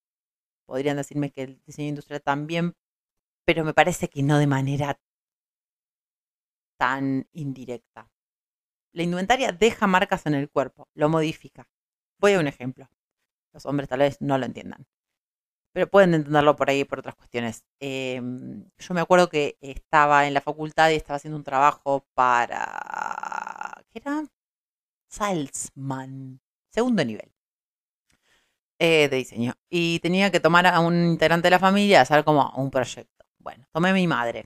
[0.65, 2.75] podrían decirme que el diseño industrial también,
[3.45, 4.99] pero me parece que no de manera
[6.77, 8.11] tan indirecta.
[8.91, 11.69] La indumentaria deja marcas en el cuerpo, lo modifica.
[12.19, 12.89] Voy a un ejemplo.
[13.53, 14.85] Los hombres tal vez no lo entiendan
[15.75, 17.65] pero pueden entenderlo por ahí por otras cuestiones.
[17.81, 23.83] Em, yo me acuerdo que estaba en la facultad y estaba haciendo un trabajo para.
[23.91, 24.23] ¿Qué era?
[25.09, 26.39] Salzman,
[26.71, 27.31] segundo nivel
[28.79, 29.53] eh, de diseño.
[29.69, 33.25] Y tenía que tomar a un integrante de la familia hacer como un proyecto.
[33.39, 34.45] Bueno, tomé a mi madre.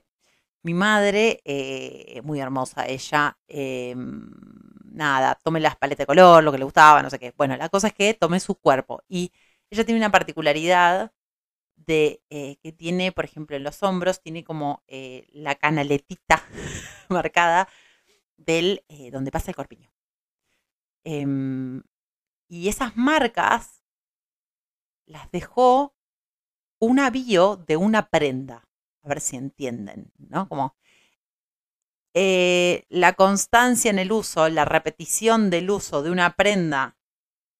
[0.62, 4.30] Mi madre, eh, muy hermosa ella, em,
[4.92, 7.32] nada, tomé las paletas de color, lo que le gustaba, no sé qué.
[7.36, 9.32] Bueno, la cosa es que tomé su cuerpo y
[9.70, 11.12] ella tiene una particularidad
[11.86, 16.42] de eh, que tiene, por ejemplo, en los hombros, tiene como eh, la canaletita
[17.08, 17.68] marcada
[18.36, 19.92] del donde pasa el corpiño.
[21.04, 21.82] Em,
[22.48, 23.82] y esas marcas
[25.06, 25.94] las dejó
[26.78, 28.68] un avío de una prenda.
[29.02, 30.48] A ver si entienden, ¿no?
[30.48, 30.76] Como
[32.14, 36.96] eh, la constancia en el uso, la repetición del uso de una prenda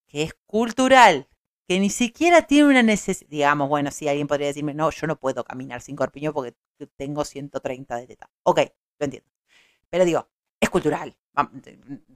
[0.08, 1.28] que es cultural,
[1.70, 5.14] que ni siquiera tiene una necesidad, digamos, bueno, si alguien podría decirme, no, yo no
[5.20, 6.56] puedo caminar sin corpiño porque
[6.96, 8.28] tengo 130 de teta.
[8.42, 8.62] Ok,
[8.98, 9.30] lo entiendo.
[9.88, 10.28] Pero digo,
[10.58, 11.16] es cultural,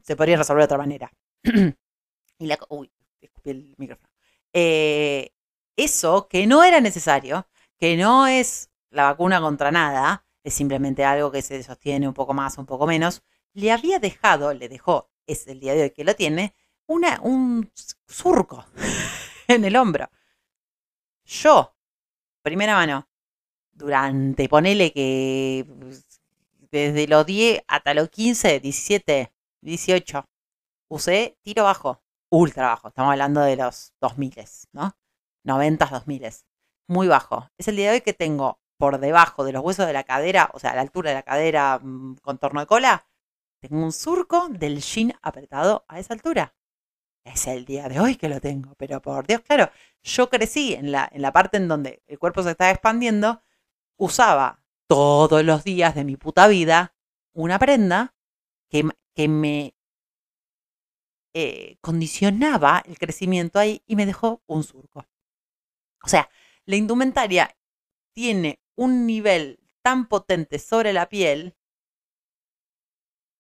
[0.03, 1.13] se podría resolver de otra manera.
[1.45, 2.91] y la, uy,
[3.21, 4.09] escupí el micrófono.
[4.53, 5.33] Eh,
[5.77, 7.47] eso que no era necesario,
[7.79, 12.35] que no es la vacuna contra nada, es simplemente algo que se sostiene un poco
[12.35, 16.03] más, un poco menos, le había dejado, le dejó, es el día de hoy que
[16.03, 17.71] lo tiene, una, un
[18.09, 18.67] surco
[19.49, 20.09] en el hombro.
[21.25, 21.75] Yo,
[22.43, 23.09] primera mano,
[23.73, 25.67] durante, ponele que
[26.71, 30.25] desde los 10 hasta los 15, 17, 18,
[30.89, 34.35] usé tiro bajo, ultra bajo, estamos hablando de los 2000,
[34.73, 34.97] ¿no?
[35.45, 36.31] 90, 2000.
[36.87, 37.51] Muy bajo.
[37.59, 40.51] Es el día de hoy que tengo por debajo de los huesos de la cadera,
[40.53, 43.07] o sea, a la altura de la cadera, mm, contorno de cola,
[43.61, 46.55] tengo un surco del jean apretado a esa altura.
[47.25, 49.71] Es el día de hoy que lo tengo, pero por Dios, claro,
[50.03, 53.43] yo crecí en la, en la parte en donde el cuerpo se estaba expandiendo,
[53.97, 56.95] usaba todos los días de mi puta vida
[57.33, 58.15] una prenda
[58.69, 59.75] que, que me
[61.33, 65.07] eh, condicionaba el crecimiento ahí y me dejó un surco.
[66.03, 66.31] O sea,
[66.65, 67.57] la indumentaria
[68.13, 71.57] tiene un nivel tan potente sobre la piel,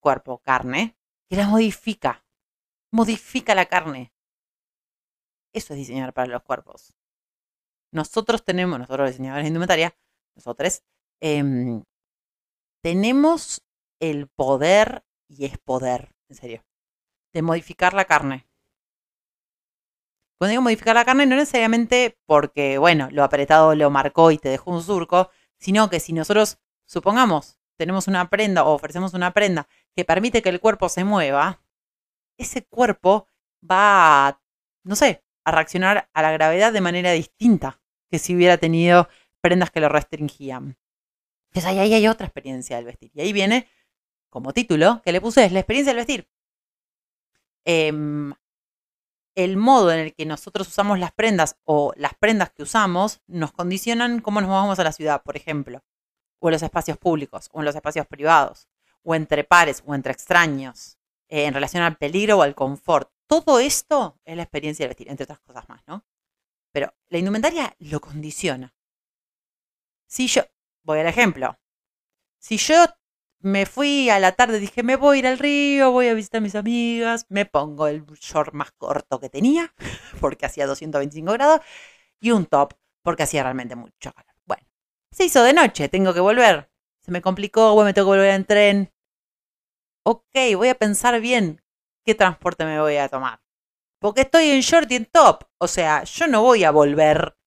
[0.01, 0.97] cuerpo, carne,
[1.29, 2.24] que la modifica.
[2.95, 4.13] Modifica la carne.
[5.53, 6.95] Eso es diseñar para los cuerpos.
[7.91, 9.97] Nosotros tenemos, nosotros diseñadores de indumentaria,
[10.37, 10.85] nosotros,
[11.21, 11.83] em,
[12.85, 13.65] tenemos
[13.99, 16.65] el poder, y es poder, en serio,
[17.33, 18.47] de modificar la carne.
[20.39, 24.51] Cuando digo modificar la carne, no necesariamente porque, bueno, lo apretado lo marcó y te
[24.51, 29.67] dejó un surco, sino que si nosotros, supongamos, tenemos una prenda o ofrecemos una prenda
[29.97, 31.64] que permite que el cuerpo se mueva,
[32.39, 33.29] ese cuerpo
[33.69, 34.41] va a,
[34.83, 39.09] no sé, a reaccionar a la gravedad de manera distinta que si hubiera tenido
[39.41, 40.77] prendas que lo restringían.
[41.51, 43.11] Entonces ahí hay otra experiencia del vestir.
[43.15, 43.69] Y ahí viene,
[44.31, 46.29] como título, que le puse, es la experiencia del vestir.
[47.65, 48.35] Em,
[49.35, 53.53] el modo en el que nosotros usamos las prendas o las prendas que usamos nos
[53.53, 55.83] condicionan cómo nos movemos a la ciudad, por ejemplo,
[56.41, 58.69] o en los espacios públicos, o en los espacios privados,
[59.03, 60.99] o entre pares, o entre extraños,
[61.35, 63.11] eh, en relación al peligro o al confort.
[63.27, 66.07] Todo esto es la experiencia de vestir, entre otras cosas más, ¿no?
[66.71, 68.73] Pero la indumentaria lo condiciona.
[70.07, 70.43] Si yo,
[70.85, 71.59] voy al ejemplo,
[72.39, 72.85] si yo
[73.41, 76.39] me fui a la tarde, dije, me voy a ir al río, voy a visitar
[76.39, 79.75] a mis amigas, me pongo el short más corto que tenía,
[80.21, 81.63] porque hacía 225 grados,
[82.21, 84.37] y un top, porque hacía realmente mucho calor.
[84.45, 84.65] Bueno,
[85.11, 86.71] se hizo de noche, tengo que volver.
[87.01, 88.94] Se me complicó, bueno, me tengo que volver en tren.
[90.07, 91.63] Ok, voy a pensar bien
[92.05, 93.41] qué transporte me voy a tomar.
[93.99, 95.45] Porque estoy en short y en top.
[95.59, 97.39] O sea, yo no voy a volver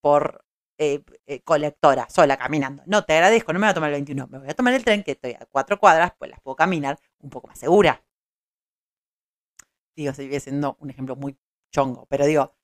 [0.00, 0.44] por
[0.78, 2.84] eh, eh, colectora, sola, caminando.
[2.86, 4.84] No, te agradezco, no me voy a tomar el 21, me voy a tomar el
[4.84, 8.04] tren, que estoy a cuatro cuadras, pues las puedo caminar un poco más segura.
[9.96, 11.36] Digo, sigue siendo un ejemplo muy
[11.72, 12.54] chongo, pero digo,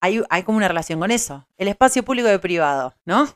[0.00, 1.46] hay, como una relación con eso.
[1.56, 3.28] El espacio público y privado, ¿no?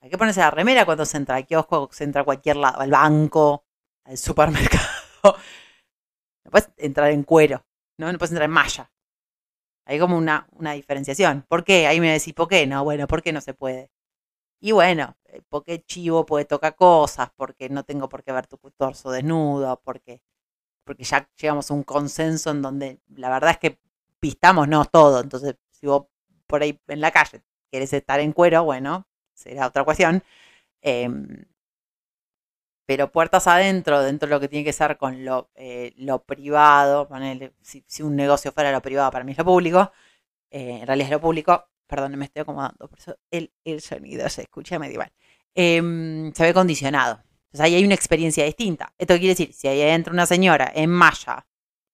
[0.00, 2.80] Hay que ponerse la remera cuando se entra al kiosco, se entra a cualquier lado,
[2.80, 3.65] al banco,
[4.06, 4.84] al supermercado.
[6.44, 7.66] No puedes entrar en cuero,
[7.98, 8.06] ¿no?
[8.18, 8.92] Puedes entrar en malla.
[9.84, 11.44] Hay como una, una diferenciación.
[11.48, 11.88] ¿Por qué?
[11.88, 12.68] Ahí me decís, ¿por qué?
[12.68, 13.90] No, bueno, ¿por qué no se puede?
[14.60, 18.58] Y bueno, eh, porque chivo puede tocar cosas, porque no tengo por qué ver tu
[18.76, 20.22] torso desnudo, porque,
[20.84, 23.80] porque ya llegamos a un consenso en donde la verdad es que
[24.20, 25.20] pistámonos todo.
[25.20, 26.06] Entonces, si vos
[26.46, 30.22] por ahí en la calle querés estar en cuero, bueno, será otra cuestión.
[30.82, 31.44] Em,
[32.86, 37.08] pero puertas adentro, dentro de lo que tiene que ser con lo, eh, lo privado,
[37.60, 39.92] si, un negocio fuera lo privado, para mí es lo público,
[40.50, 44.28] eh, en realidad es lo público, perdón, me estoy acomodando, por eso el, el sonido
[44.28, 45.12] se escucha medio igual,
[45.54, 47.22] em, se ve condicionado.
[47.46, 48.92] Entonces ahí hay una experiencia distinta.
[48.98, 51.46] Esto quiere decir, si ahí entra una señora en malla,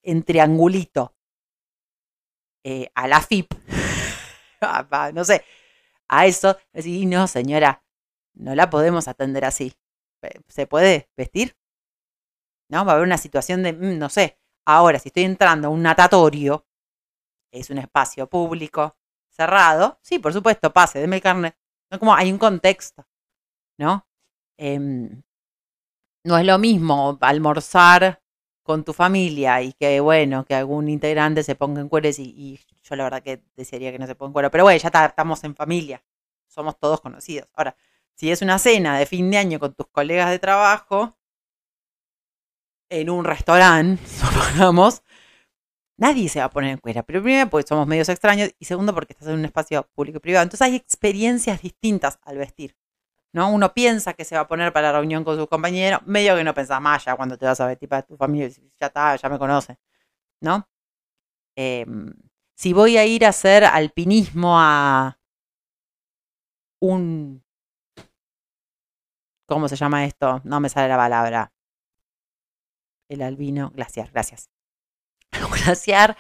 [0.02, 1.14] en triangulito,
[2.64, 3.52] eh, a la FIP,
[5.14, 5.44] no sé,
[6.09, 7.83] a eso, decir, no señora,
[8.35, 9.74] no la podemos atender así
[10.48, 11.56] ¿Se puede vestir?
[12.68, 12.85] ¿No?
[12.85, 15.82] Va a haber una situación de, mm, no sé, ahora si estoy entrando a un
[15.82, 16.66] natatorio,
[17.52, 18.96] es un espacio público,
[19.30, 21.56] cerrado, sí, por supuesto, pase, deme el carnet.
[21.90, 23.06] No como hay un contexto,
[23.78, 24.06] ¿no?
[24.58, 25.22] Em,
[26.24, 28.22] no es lo mismo almorzar
[28.62, 32.96] con tu familia y que, bueno, que algún integrante se ponga en cuero y, yo
[32.96, 35.54] la verdad que desearía que no se ponga en cuero, pero bueno, ya estamos en
[35.54, 36.02] familia,
[36.46, 37.48] somos todos conocidos.
[37.54, 37.76] Ahora,
[38.22, 41.18] si es una cena de fin de año con tus colegas de trabajo,
[42.88, 45.02] en un restaurante, supongamos,
[45.96, 47.02] nadie se va a poner en cuera.
[47.02, 50.20] Pero primero, porque somos medios extraños, y segundo, porque estás en un espacio público y
[50.20, 50.44] privado.
[50.44, 52.76] Entonces hay experiencias distintas al vestir.
[53.32, 53.50] ¿no?
[53.50, 56.44] Uno piensa que se va a poner para la reunión con sus compañeros, medio que
[56.44, 59.28] no pensás más ya cuando te vas a vestir para tu familia, ya está, ya
[59.30, 59.78] me conoce,
[60.40, 60.68] ¿no?
[61.56, 62.14] Em,
[62.54, 65.18] si voy a ir a hacer alpinismo a
[66.80, 67.42] un...
[69.46, 70.40] ¿Cómo se llama esto?
[70.44, 71.52] No me sale la palabra.
[73.09, 74.50] El albino, glaciar, gracias.
[75.64, 76.16] glaciar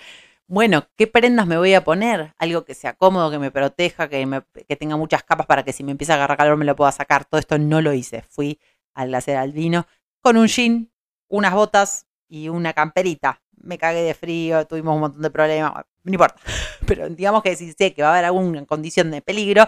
[0.52, 2.34] bueno, ¿qué prendas me voy a poner?
[2.36, 5.92] Algo que sea cómodo, que me proteja, que, tenga muchas capas para que si me
[5.92, 7.24] empieza a agarrar calor me lo pueda sacar.
[7.24, 8.22] Todo esto no lo hice.
[8.28, 8.60] Fui
[8.92, 9.86] al glaciar albino
[10.20, 10.92] con un jean,
[11.28, 13.40] unas botas y una camperita.
[13.62, 16.36] Me cagué de frío, tuvimos un montón de problemas, no importa.
[16.86, 19.64] Pero digamos que si sé que va a haber alguna condición de peligro,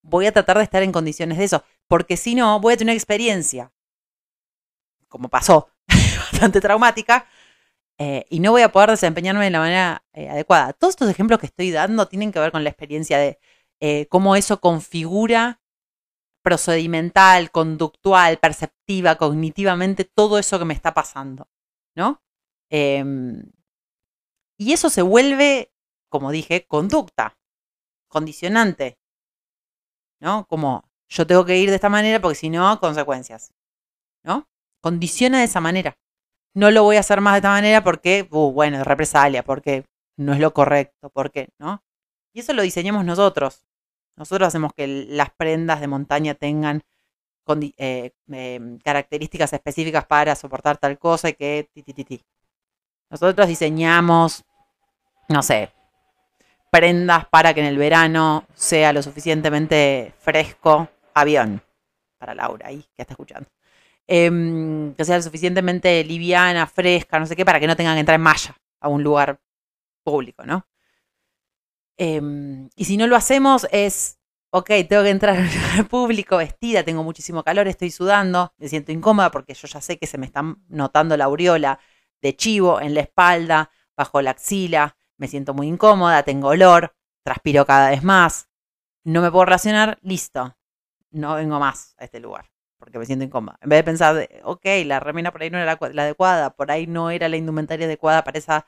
[0.00, 1.62] voy a tratar de estar en condiciones de eso.
[1.88, 3.72] Porque si no, voy a tener una experiencia,
[5.08, 5.70] como pasó,
[6.32, 7.26] bastante traumática,
[7.98, 10.72] eh, y no voy a poder desempeñarme de la manera eh, adecuada.
[10.72, 13.38] Todos estos ejemplos que estoy dando tienen que ver con la experiencia de
[13.80, 15.60] eh, cómo eso configura
[16.42, 21.48] procedimental, conductual, perceptiva, cognitivamente, todo eso que me está pasando,
[21.96, 22.22] ¿no?
[22.70, 23.42] Em,
[24.58, 25.72] y eso se vuelve,
[26.08, 27.36] como dije, conducta,
[28.08, 28.98] condicionante,
[30.20, 30.46] ¿no?
[30.46, 33.52] Como yo tengo que ir de esta manera porque si no, consecuencias,
[34.22, 34.48] ¿no?
[34.80, 35.96] Condiciona de esa manera
[36.56, 39.84] no lo voy a hacer más de esta manera porque, uh, bueno, represalia, porque
[40.16, 41.82] no es lo correcto, porque, ¿no?
[42.32, 43.66] Y eso lo diseñamos nosotros.
[44.16, 46.82] Nosotros hacemos que las prendas de montaña tengan
[47.76, 52.24] eh, em, características específicas para soportar tal cosa y que ti.
[53.10, 54.42] Nosotros diseñamos,
[55.28, 55.70] no sé,
[56.70, 60.88] prendas para que en el verano sea lo suficientemente fresco.
[61.16, 61.62] Avión,
[62.18, 63.48] para Laura ahí, que está escuchando.
[64.06, 68.16] Em, que sea suficientemente liviana, fresca, no sé qué, para que no tengan que entrar
[68.16, 69.40] en malla a un lugar
[70.04, 70.66] público, ¿no?
[71.98, 74.18] Em, y si no lo hacemos es,
[74.50, 78.68] ok, tengo que entrar en un lugar público vestida, tengo muchísimo calor, estoy sudando, me
[78.68, 81.80] siento incómoda porque yo ya sé que se me está notando la aureola
[82.20, 87.64] de chivo en la espalda, bajo la axila, me siento muy incómoda, tengo olor, transpiro
[87.64, 88.48] cada vez más,
[89.04, 90.55] no me puedo relacionar, listo,
[91.16, 93.58] no vengo más a este lugar porque me siento incómoda.
[93.62, 96.86] En vez de pensar, ok, la remera por ahí no era la, adecuada, por ahí
[96.86, 98.66] no era la indumentaria adecuada para, esa,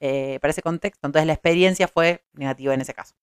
[0.00, 1.06] eh, para ese contexto.
[1.06, 3.14] Entonces la experiencia fue negativa en ese caso.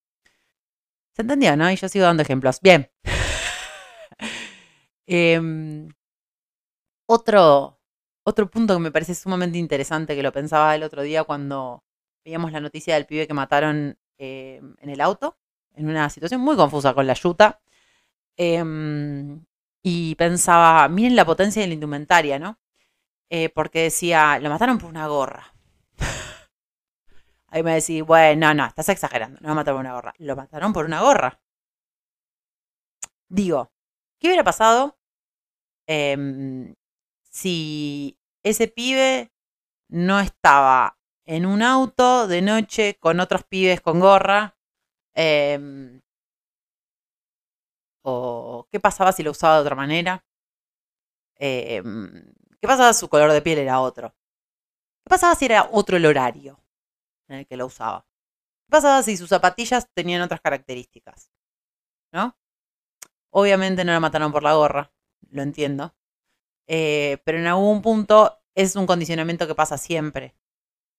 [1.12, 1.70] ¿Se entendió, no?
[1.70, 2.60] Y yo sigo dando ejemplos.
[2.60, 2.90] Bien.
[5.10, 5.88] Em,
[7.06, 7.80] otro,
[8.24, 11.82] otro punto que me parece sumamente interesante, que lo pensaba el otro día cuando
[12.22, 15.38] veíamos la noticia del pibe que mataron em, en el auto,
[15.74, 17.62] en una situación muy confusa con la yuta.
[18.38, 19.44] Em,
[19.82, 22.58] y pensaba, miren la potencia de la indumentaria, ¿no?
[23.30, 25.54] Eh, porque decía, lo mataron por una gorra.
[27.48, 30.14] Ahí me decís, bueno, no, estás exagerando, no lo mataron por una gorra.
[30.18, 31.40] Lo mataron por una gorra.
[33.28, 33.72] Digo,
[34.20, 34.98] ¿qué hubiera pasado
[35.86, 36.74] em,
[37.30, 39.32] si ese pibe
[39.88, 44.56] no estaba en un auto de noche con otros pibes con gorra?
[45.14, 46.00] Eh,
[48.70, 50.24] qué pasaba si lo usaba de otra manera?
[51.36, 54.14] Em, ¿Qué pasaba si su color de piel era otro?
[55.04, 56.60] ¿Qué pasaba si era otro el horario
[57.28, 58.06] en el que lo usaba?
[58.66, 61.30] ¿Qué pasaba si sus zapatillas tenían otras características?
[62.12, 62.36] ¿No?
[63.30, 64.92] Obviamente no lo mataron por la gorra,
[65.30, 65.94] lo entiendo.
[66.66, 70.34] Eh, pero en algún punto es un condicionamiento que pasa siempre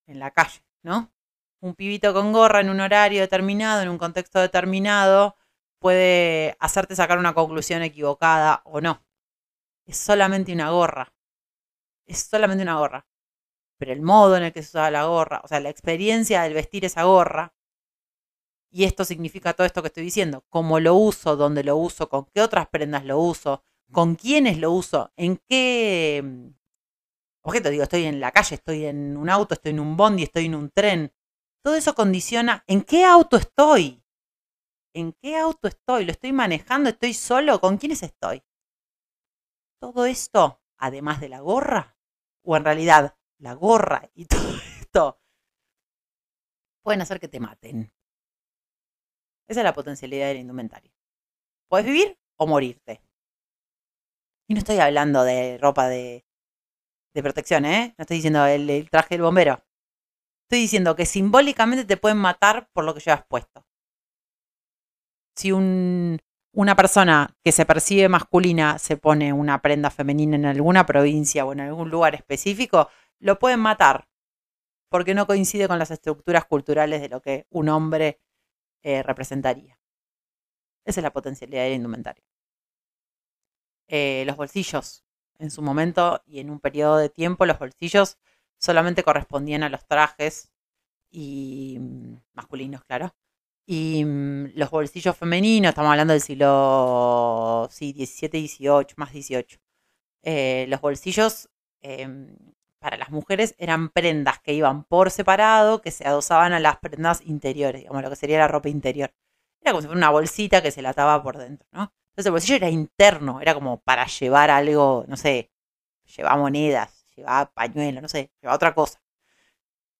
[0.06, 1.12] en la calle, ¿no?
[1.60, 5.36] Un pibito con gorra en un horario determinado, en un contexto determinado,
[5.80, 9.04] puede hacerte sacar una conclusión equivocada o no.
[9.86, 11.12] Es solamente una gorra.
[12.06, 13.06] Es solamente una gorra.
[13.78, 16.54] Pero el modo en el que se usa la gorra, o sea, la experiencia del
[16.54, 17.54] vestir esa gorra,
[18.70, 22.26] y esto significa todo esto que estoy diciendo, cómo lo uso, dónde lo uso, con
[22.26, 26.48] qué otras prendas lo uso, con quiénes lo uso, en qué mm,
[27.42, 30.46] objeto, digo, estoy en la calle, estoy en un auto, estoy en un bondi, estoy
[30.46, 31.12] en un tren.
[31.62, 33.99] Todo eso condiciona en qué auto estoy.
[34.94, 36.04] ¿En qué auto estoy?
[36.04, 36.90] ¿Lo estoy manejando?
[36.90, 37.60] ¿Estoy solo?
[37.60, 38.42] ¿Con quiénes estoy?
[39.80, 41.96] todo esto, además de la gorra,
[42.44, 45.20] o en realidad la gorra y todo esto,
[46.82, 47.92] pueden hacer que te maten.
[49.48, 50.92] Esa es la potencialidad de la indumentaria.
[51.68, 53.02] Puedes vivir o morirte.
[54.48, 56.24] Y no estoy hablando de ropa de,
[57.14, 57.94] protección, ¿eh?
[57.98, 59.64] No estoy diciendo el, traje del bombero.
[60.44, 63.66] Estoy diciendo que simbólicamente te pueden matar por lo que llevas puesto.
[65.36, 66.18] Si un,
[66.52, 71.52] una persona que se percibe masculina se pone una prenda femenina en alguna provincia o
[71.52, 74.08] en algún lugar específico, lo pueden matar
[74.90, 78.20] porque no coincide con las estructuras culturales de lo que un hombre
[78.82, 79.78] eh, representaría.
[80.84, 82.24] Esa es la potencialidad de la indumentaria.
[83.88, 85.04] Eh, los bolsillos,
[85.38, 88.18] en su momento y en un periodo de tiempo, los bolsillos
[88.58, 90.50] solamente correspondían a los trajes
[91.10, 93.14] y mm, masculinos, claro.
[93.72, 99.60] Y mm, los bolsillos femeninos, estamos hablando del siglo sí, 17, 18, más 18.
[100.24, 101.48] Eh, los bolsillos
[101.80, 102.36] em,
[102.80, 107.22] para las mujeres eran prendas que iban por separado, que se adosaban a las prendas
[107.24, 109.14] interiores, digamos, lo que sería la ropa interior.
[109.60, 111.92] Era como si fuera una bolsita que se la ataba por dentro, ¿no?
[112.10, 115.52] Entonces el bolsillo era interno, era como para llevar algo, no sé,
[116.16, 119.00] llevar monedas, llevar pañuelos, no sé, llevar otra cosa.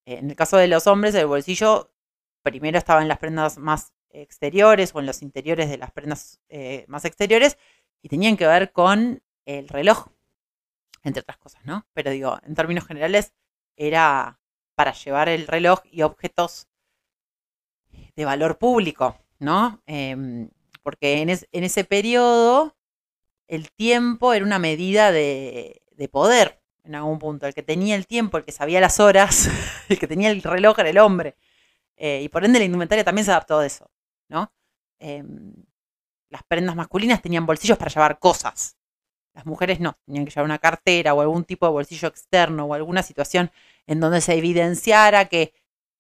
[0.07, 1.90] En el caso de los hombres, el bolsillo
[2.43, 6.85] primero estaba en las prendas más exteriores o en los interiores de las prendas eh,
[6.89, 7.59] más exteriores
[8.03, 10.09] y tenían que ver con el reloj
[11.03, 11.87] entre otras cosas, ¿no?
[11.93, 13.33] Pero digo, en términos generales,
[13.77, 14.39] era
[14.75, 16.69] para llevar el reloj y objetos
[18.17, 19.83] de valor público, ¿no?
[19.87, 20.51] Em,
[20.83, 21.31] porque en,
[21.65, 22.77] ese periodo
[23.49, 27.47] el tiempo era una medida de, poder en algún punto.
[27.47, 29.49] El que tenía el tiempo, el que sabía las horas,
[29.89, 31.37] el que tenía el reloj era el hombre.
[32.03, 33.91] Eh, y por ende la indumentaria también se adaptó a eso,
[34.29, 34.51] ¿no?
[34.99, 35.53] Em,
[36.31, 38.79] las prendas masculinas tenían bolsillos para llevar cosas,
[39.35, 42.75] las mujeres no, tenían que llevar una cartera o algún tipo de bolsillo externo o
[42.75, 43.51] alguna situación
[43.87, 45.53] en donde se evidenciara que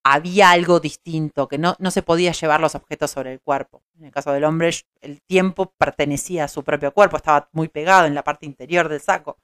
[0.02, 3.82] había algo distinto, que no, no se podía llevar los objetos sobre el cuerpo.
[3.98, 4.70] En el caso del hombre,
[5.02, 9.00] el tiempo pertenecía a su propio cuerpo, estaba muy pegado en la parte interior del
[9.00, 9.38] saco.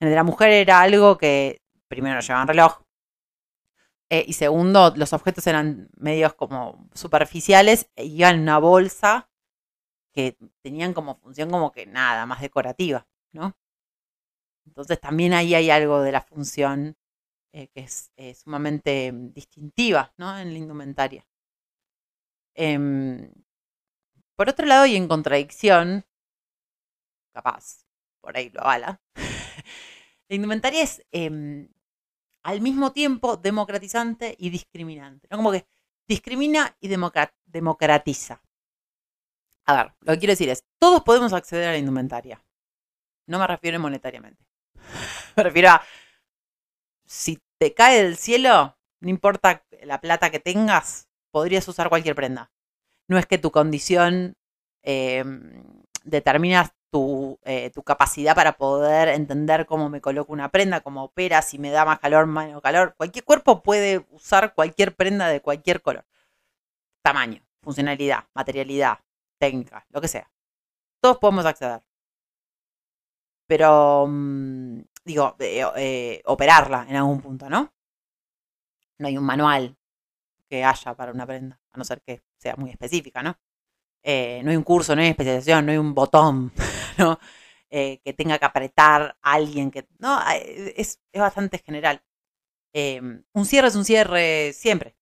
[0.00, 2.82] En el de la mujer era algo que, primero, no llevaban reloj,
[4.10, 9.30] eh, y segundo, los objetos eran medios como superficiales e iban en una bolsa
[10.12, 13.06] que tenían como función como que nada, más decorativa.
[13.32, 13.56] ¿no?
[14.66, 16.96] Entonces también ahí hay algo de la función
[17.52, 20.38] eh, que es eh, sumamente distintiva, ¿no?
[20.38, 21.26] En la indumentaria.
[22.54, 23.32] Em,
[24.36, 26.04] por otro lado, y en contradicción,
[27.32, 27.84] capaz,
[28.20, 29.00] por ahí lo avala,
[30.28, 31.68] la indumentaria es em,
[32.42, 35.36] al mismo tiempo democratizante y discriminante, ¿no?
[35.36, 35.66] Como que
[36.08, 38.42] discrimina y democratiza.
[39.66, 42.42] A ver, lo que quiero decir es, todos podemos acceder a la indumentaria.
[43.26, 44.44] No me refiero monetariamente.
[45.36, 45.82] Me refiero a,
[47.04, 52.50] si te cae del cielo, no importa la plata que tengas, podrías usar cualquier prenda.
[53.08, 54.34] No es que tu condición
[54.82, 55.24] eh,
[56.04, 56.72] determina
[57.44, 61.70] eh, tu, capacidad para poder entender cómo me coloco una prenda, cómo opera, si me
[61.70, 62.94] da más calor, menos calor.
[62.96, 66.04] Cualquier cuerpo puede usar cualquier prenda de cualquier color.
[67.02, 68.98] Tamaño, funcionalidad, materialidad,
[69.38, 70.30] técnica, lo que sea.
[71.00, 71.82] Todos podemos acceder
[73.50, 77.74] pero mm, digo, eh, eh, operarla en algún punto, ¿no?
[78.98, 79.76] No hay un manual
[80.48, 83.36] que haya para una prenda, a no ser que sea muy específica, ¿no?
[84.04, 86.52] Eh, no hay un curso, no hay especialización, no hay un botón,
[86.98, 87.18] ¿no?
[87.70, 89.86] que tenga que apretar a alguien que...
[89.98, 92.02] No, es, bastante general.
[92.72, 94.96] Em, un cierre es un cierre siempre.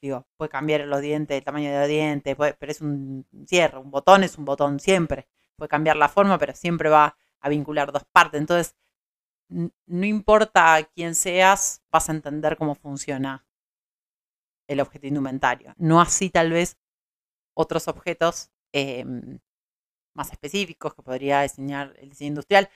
[0.00, 3.78] Digo, puede cambiar los dientes, el tamaño de los dientes, pero es un cierre.
[3.78, 5.28] Un botón es un botón siempre.
[5.56, 8.40] Puede cambiar la forma, pero siempre va a vincular dos partes.
[8.40, 8.76] Entonces,
[9.48, 13.46] no importa quién seas, vas a entender cómo funciona
[14.68, 15.74] el objeto indumentario.
[15.78, 16.78] No así tal vez
[17.54, 19.40] otros objetos em,
[20.18, 22.68] más específicos que podría diseñar el diseño industrial,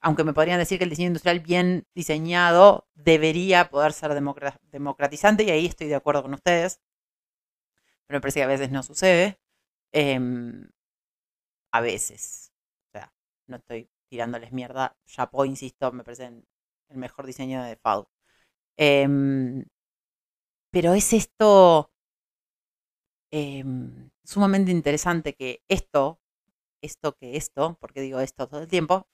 [0.00, 5.50] aunque me podrían decir que el diseño industrial bien diseñado debería poder ser democratizante, y
[5.50, 6.80] ahí estoy de acuerdo con ustedes,
[8.06, 9.40] pero me parece que a veces no sucede.
[9.92, 10.68] Em,
[11.72, 12.52] a veces.
[12.88, 13.12] O sea,
[13.46, 14.96] no estoy tirándoles mierda.
[15.06, 16.26] Chapo, insisto, me parece
[16.88, 18.08] el mejor diseño de FAU.
[18.76, 19.64] Em,
[20.72, 21.92] pero es esto
[23.32, 26.20] em, sumamente interesante que esto,
[26.82, 29.06] esto que esto, porque digo esto todo el tiempo,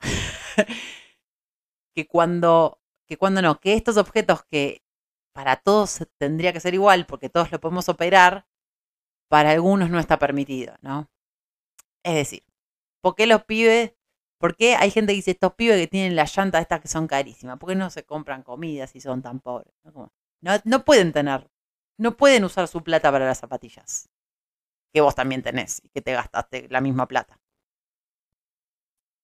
[1.94, 4.82] que cuando, que cuando no, que estos objetos que
[5.32, 8.46] para todos tendría que ser igual, porque todos lo podemos operar,
[9.28, 11.10] para algunos no está permitido, ¿no?
[12.04, 12.44] Es decir,
[13.02, 13.96] ¿por qué los pibes
[14.38, 17.06] ¿Por qué hay gente que dice, estos pibes que tienen las llantas estas que son
[17.06, 17.58] carísimas?
[17.58, 19.72] ¿Por qué no se compran comida si son tan pobres?
[19.84, 21.50] No, no pueden tener,
[21.98, 24.10] no pueden usar su plata para las zapatillas.
[24.92, 27.40] Que vos también tenés y que te gastaste la misma plata.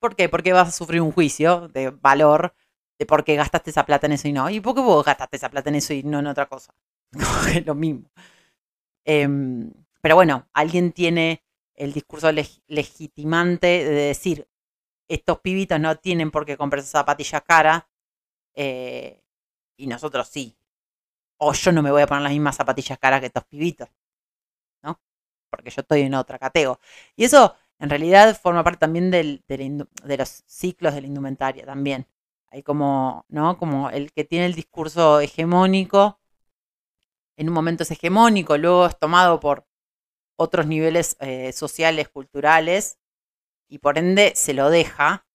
[0.03, 0.29] ¿Por qué?
[0.29, 2.57] Porque vas a sufrir un juicio de valor
[2.99, 4.51] de por qué gastaste esa plata en eso y no.
[4.51, 6.75] ¿Y por qué vos gastaste esa plata en eso y no en otra cosa?
[7.55, 8.11] es lo mismo.
[9.05, 11.45] Em, pero bueno, alguien tiene
[11.77, 14.49] el discurso legitimante de decir,
[15.07, 17.85] estos pibitos no tienen por qué comprarse zapatillas caras
[18.55, 19.23] eh,
[19.77, 20.59] y nosotros sí.
[21.39, 23.89] O yo no me voy a poner las mismas zapatillas caras que estos pibitos.
[24.83, 25.01] ¿No?
[25.49, 26.81] Porque yo estoy en otra categoría.
[27.15, 32.07] Y eso en realidad forma parte también del, de los ciclos de la indumentaria también.
[32.49, 33.59] Hay como, ¿no?
[33.59, 36.21] Como el que tiene el discurso hegemónico,
[37.37, 39.67] en un momento es hegemónico, luego es tomado por
[40.37, 42.99] otros niveles eh, sociales, culturales,
[43.69, 45.27] y por ende se lo deja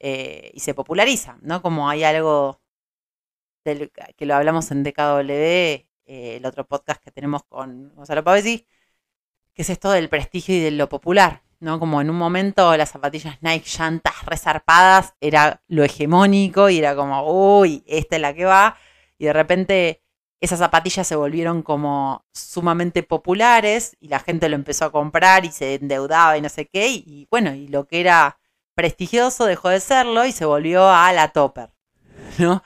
[0.00, 1.62] eh, y se populariza, ¿no?
[1.62, 2.60] Como hay algo
[3.64, 8.66] del, que lo hablamos en DKW, eh, el otro podcast que tenemos con Gonzalo Pavesi,
[9.54, 11.78] que es esto del prestigio y de lo popular, ¿no?
[11.78, 17.58] Como en un momento las zapatillas Nike llantas resarpadas era lo hegemónico y era como,
[17.58, 18.76] uy, esta es la que va,
[19.18, 20.02] y de repente
[20.40, 25.50] esas zapatillas se volvieron como sumamente populares y la gente lo empezó a comprar y
[25.50, 26.88] se endeudaba y no sé qué.
[26.88, 28.38] Y, bueno, y lo que era
[28.74, 31.70] prestigioso dejó de serlo y se volvió a la topper,
[32.38, 32.62] ¿no?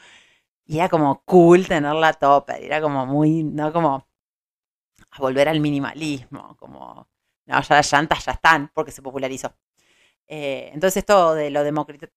[0.67, 3.73] Y era como cool tener la topper, era como muy, ¿no?
[3.73, 4.07] Como
[5.11, 7.09] a volver al minimalismo, como,
[7.47, 9.55] no, ya las llantas ya están porque se popularizó.
[10.29, 11.63] Eh, entonces esto de lo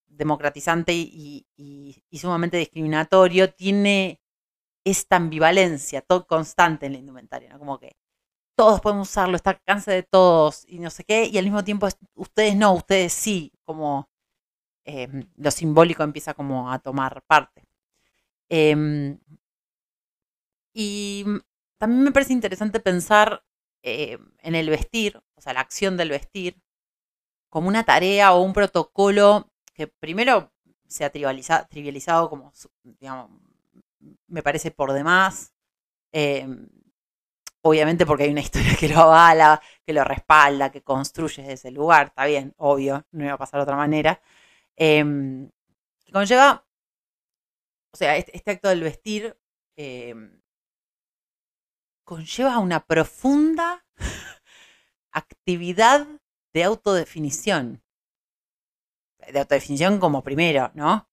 [0.07, 1.45] democratizante y
[2.13, 4.21] sumamente discriminatorio tiene
[4.85, 7.59] esta ambivalencia todo constante en la indumentaria, ¿no?
[7.59, 7.97] Como que
[8.55, 11.87] todos podemos usarlo, está alcance de todos y no sé qué, y al mismo tiempo
[12.15, 14.09] ustedes no, ustedes sí, como
[14.85, 17.63] em, lo simbólico empieza como a tomar parte.
[18.49, 19.19] Em,
[20.73, 21.25] y
[21.79, 23.43] también me parece interesante pensar
[23.85, 26.59] em, en el vestir, o sea, la acción del vestir,
[27.49, 30.51] como una tarea o un protocolo que primero
[30.87, 32.51] se ha trivializado como,
[32.83, 33.29] digamos,
[34.27, 35.53] me parece por demás.
[36.11, 36.67] Em,
[37.61, 41.71] obviamente porque hay una historia que lo avala, que lo respalda, que construye desde ese
[41.71, 44.21] lugar, está bien, obvio, no iba a pasar de otra manera.
[44.77, 45.03] Eh,
[46.05, 46.65] que conlleva,
[47.91, 49.37] o sea, este, este acto del vestir
[49.75, 50.41] em,
[52.05, 53.85] conlleva una profunda
[55.11, 56.07] actividad
[56.53, 57.83] de autodefinición.
[59.27, 61.09] De autodefinición como primero, ¿no?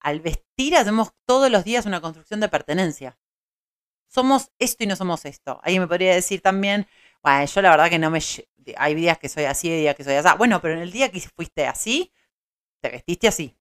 [0.00, 3.16] al vestir hacemos todos los días una construcción de pertenencia.
[4.08, 5.60] Somos esto y no somos esto.
[5.62, 6.88] Ahí me podría decir también,
[7.22, 8.18] bueno, yo la verdad que no me...
[8.76, 10.28] Hay días que soy así, hay días que soy así.
[10.36, 12.12] Bueno, pero en el día que fuiste así,
[12.80, 13.56] te vestiste así.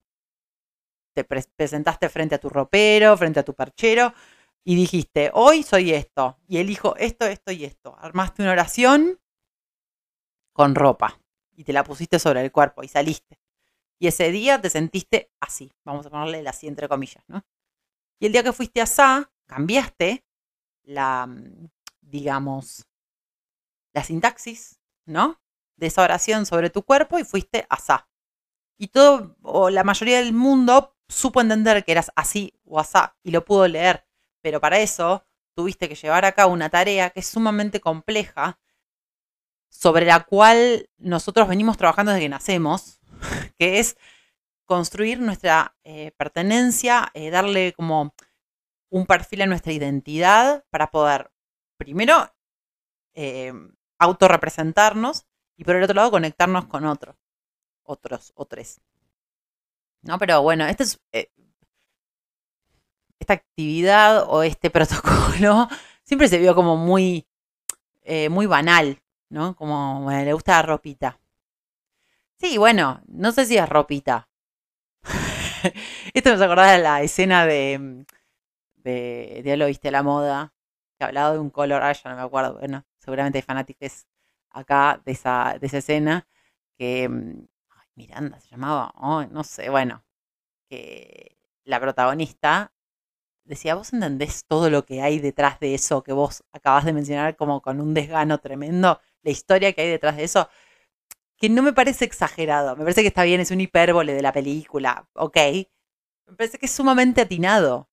[1.13, 4.13] Te presentaste frente a tu ropero, frente a tu perchero
[4.63, 7.95] y dijiste, hoy soy esto y elijo esto, esto y esto.
[7.99, 9.19] Armaste una oración
[10.53, 11.19] con ropa
[11.55, 13.39] y te la pusiste sobre el cuerpo y saliste.
[13.99, 17.45] Y ese día te sentiste así, vamos a ponerle el así entre comillas, ¿no?
[18.19, 20.25] Y el día que fuiste asá, cambiaste
[20.83, 21.69] la, mm,
[22.01, 22.85] digamos,
[23.93, 25.41] la sintaxis, ¿no?
[25.75, 28.09] De esa oración sobre tu cuerpo y fuiste asá.
[28.77, 33.31] Y todo, o la mayoría del mundo supo entender que eras así o asá y
[33.31, 34.05] lo pudo leer.
[34.43, 35.25] Pero para eso
[35.55, 38.59] tuviste que llevar a cabo una tarea que es sumamente compleja,
[39.69, 42.99] sobre la cual nosotros venimos trabajando desde que nacemos,
[43.57, 43.97] que es
[44.65, 48.13] construir nuestra eh, pertenencia, eh, darle como
[48.89, 51.31] un perfil a nuestra identidad para poder,
[51.77, 52.31] primero,
[53.13, 53.53] eh,
[53.97, 55.25] autorrepresentarnos
[55.55, 57.15] y por el otro lado conectarnos con otros,
[57.83, 58.81] otros, otros.
[60.01, 60.19] ¿No?
[60.19, 60.99] Pero bueno, este es,
[63.23, 65.67] esta actividad o este protocolo
[66.03, 67.27] siempre se vio como muy,
[68.29, 69.55] muy banal, ¿no?
[69.55, 71.19] Como le gusta la ropita.
[72.37, 74.27] Sí, bueno, no sé si es ropita.
[76.13, 78.03] Esto me acordaba de la escena de, mm,
[78.83, 80.53] de, de lo viste la moda,
[80.97, 84.07] que hablaba de un color, ya no me acuerdo, bueno, seguramente hay fanáticos
[84.51, 86.27] acá de esa, de esa escena,
[86.77, 88.93] que mm, ay, Miranda se llamaba,
[89.31, 90.03] no sé, bueno,
[91.65, 92.73] la protagonista
[93.45, 97.35] decía, vos entendés todo lo que hay detrás de eso que vos acabas de mencionar
[97.35, 100.49] como con un desgano tremendo, la historia que hay detrás de eso
[101.37, 102.75] que no me parece exagerado.
[102.77, 105.37] Me parece que está bien, es un hipérbole de la película, ok.
[106.27, 107.89] Me parece que es sumamente atinado.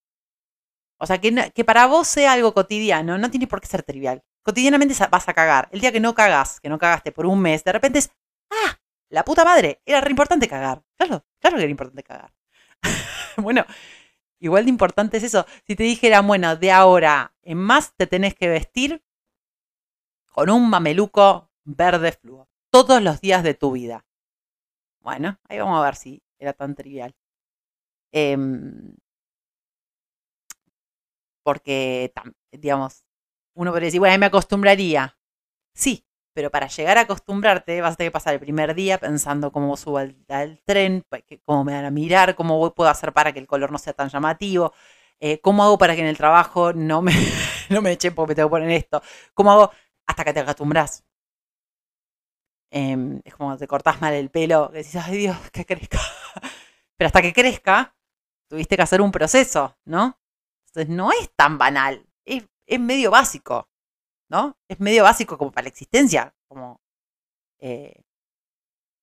[0.99, 4.23] O sea, que, para vos sea algo cotidiano, no tiene por qué ser trivial.
[4.43, 5.69] Cotidianamente vas a cagar.
[5.73, 8.11] El día que no cagas, que no cagaste por un mes, de repente es,
[8.51, 8.79] ah,
[9.09, 10.85] la puta madre, era re importante cagar.
[10.97, 12.33] Claro, claro que era importante cagar.
[13.37, 13.65] bueno,
[14.41, 15.47] igual de importante es eso.
[15.67, 19.03] Si te dijera, bueno, de ahora en más te tenés que vestir
[20.27, 24.07] con un mameluco verde fluo todos los días de tu vida.
[25.01, 27.15] Bueno, ahí vamos a ver si era tan trivial.
[28.13, 28.95] Em,
[31.43, 32.13] porque,
[32.53, 33.05] digamos,
[33.55, 35.19] uno podría decir, bueno, me acostumbraría.
[35.75, 36.07] Sí,
[36.41, 39.77] pero para llegar a acostumbrarte vas a tener que pasar el primer día pensando cómo
[39.77, 40.17] subo al,
[40.65, 41.05] tren,
[41.45, 44.09] cómo me van a mirar, cómo puedo hacer para que el color no sea tan
[44.09, 44.73] llamativo,
[45.21, 47.13] eh, cómo hago para que en el trabajo no me,
[47.69, 49.03] no me eche porque me tengo que poner esto,
[49.35, 49.71] cómo hago
[50.07, 51.05] hasta que te acostumbras.
[52.71, 55.99] Em, es como te cortás mal el pelo, decís, ay Dios, que crezca.
[56.97, 57.95] Pero hasta que crezca,
[58.49, 60.19] tuviste que hacer un proceso, ¿no?
[60.69, 62.45] Entonces no es tan banal, es,
[62.81, 63.69] medio básico,
[64.31, 64.57] ¿no?
[64.69, 66.81] Es medio básico como para la existencia, como
[67.59, 68.05] eh,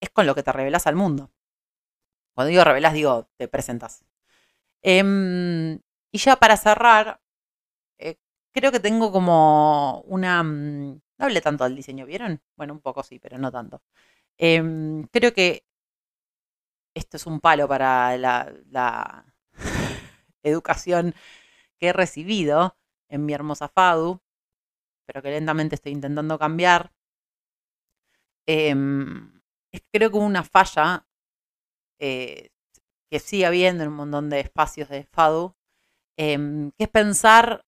[0.02, 1.32] es con lo que te revelas al mundo.
[2.34, 4.06] Cuando digo revelas, digo te presentas.
[4.82, 5.80] Em,
[6.12, 7.22] y ya para cerrar,
[8.00, 8.18] eh,
[8.54, 10.44] creo que tengo como una...
[10.44, 12.42] Mm, no hablé tanto del diseño, ¿vieron?
[12.56, 13.82] Bueno, un poco sí, pero no tanto.
[14.38, 15.66] Em, creo que
[16.96, 19.26] esto es un palo para la
[20.44, 21.16] educación
[21.80, 22.78] que he recibido
[23.10, 24.22] en mi hermosa FADU,
[25.08, 26.92] pero que lentamente estoy intentando cambiar,
[28.46, 29.42] em,
[29.92, 31.08] creo que una falla
[32.00, 32.50] eh,
[33.10, 35.56] que sigue habiendo en un montón de espacios de FADU,
[36.18, 37.66] em, que es pensar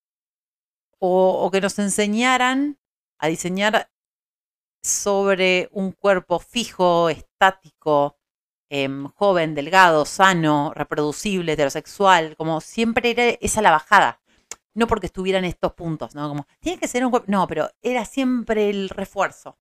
[1.00, 2.78] o, que nos enseñaran
[3.20, 3.90] a diseñar
[4.84, 8.18] sobre un cuerpo fijo, estático,
[8.70, 14.22] em, joven, delgado, sano, reproducible, heterosexual, como siempre era esa la bajada.
[14.74, 16.30] No porque estuvieran estos puntos, ¿no?
[16.30, 17.32] Como, tiene que ser un cuerpo.
[17.32, 19.58] No, pero era siempre el refuerzo.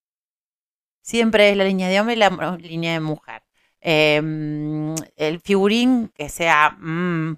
[1.02, 3.42] Siempre es la línea de hombre y la línea de mujer.
[3.80, 7.36] Em, el figurín que sea mm,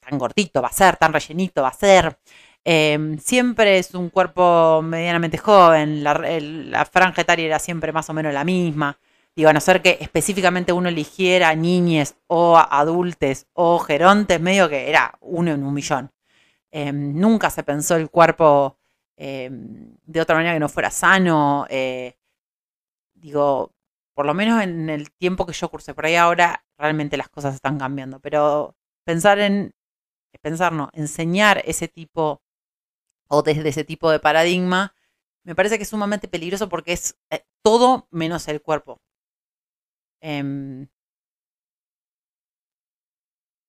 [0.00, 2.18] tan gordito va a ser, tan rellenito va a ser.
[2.64, 8.14] Em, siempre es un cuerpo medianamente joven, la, la franja etaria era siempre más o
[8.14, 8.98] menos la misma.
[9.34, 14.88] Digo, a no ser que específicamente uno eligiera niñes o adultos o gerontes, medio que
[14.90, 16.10] era uno en un millón.
[16.72, 18.78] Em, nunca se pensó el cuerpo
[19.16, 21.66] em, de otra manera que no fuera sano.
[21.68, 22.16] Eh,
[23.14, 23.74] digo,
[24.14, 27.54] por lo menos en el tiempo que yo cursé por ahí ahora, realmente las cosas
[27.54, 28.20] están cambiando.
[28.20, 29.74] Pero pensar en,
[30.42, 32.42] pensar no, enseñar ese tipo
[33.28, 34.94] o desde ese tipo de paradigma,
[35.44, 39.00] me parece que es sumamente peligroso porque es eh, todo menos el cuerpo.
[40.22, 40.88] Em,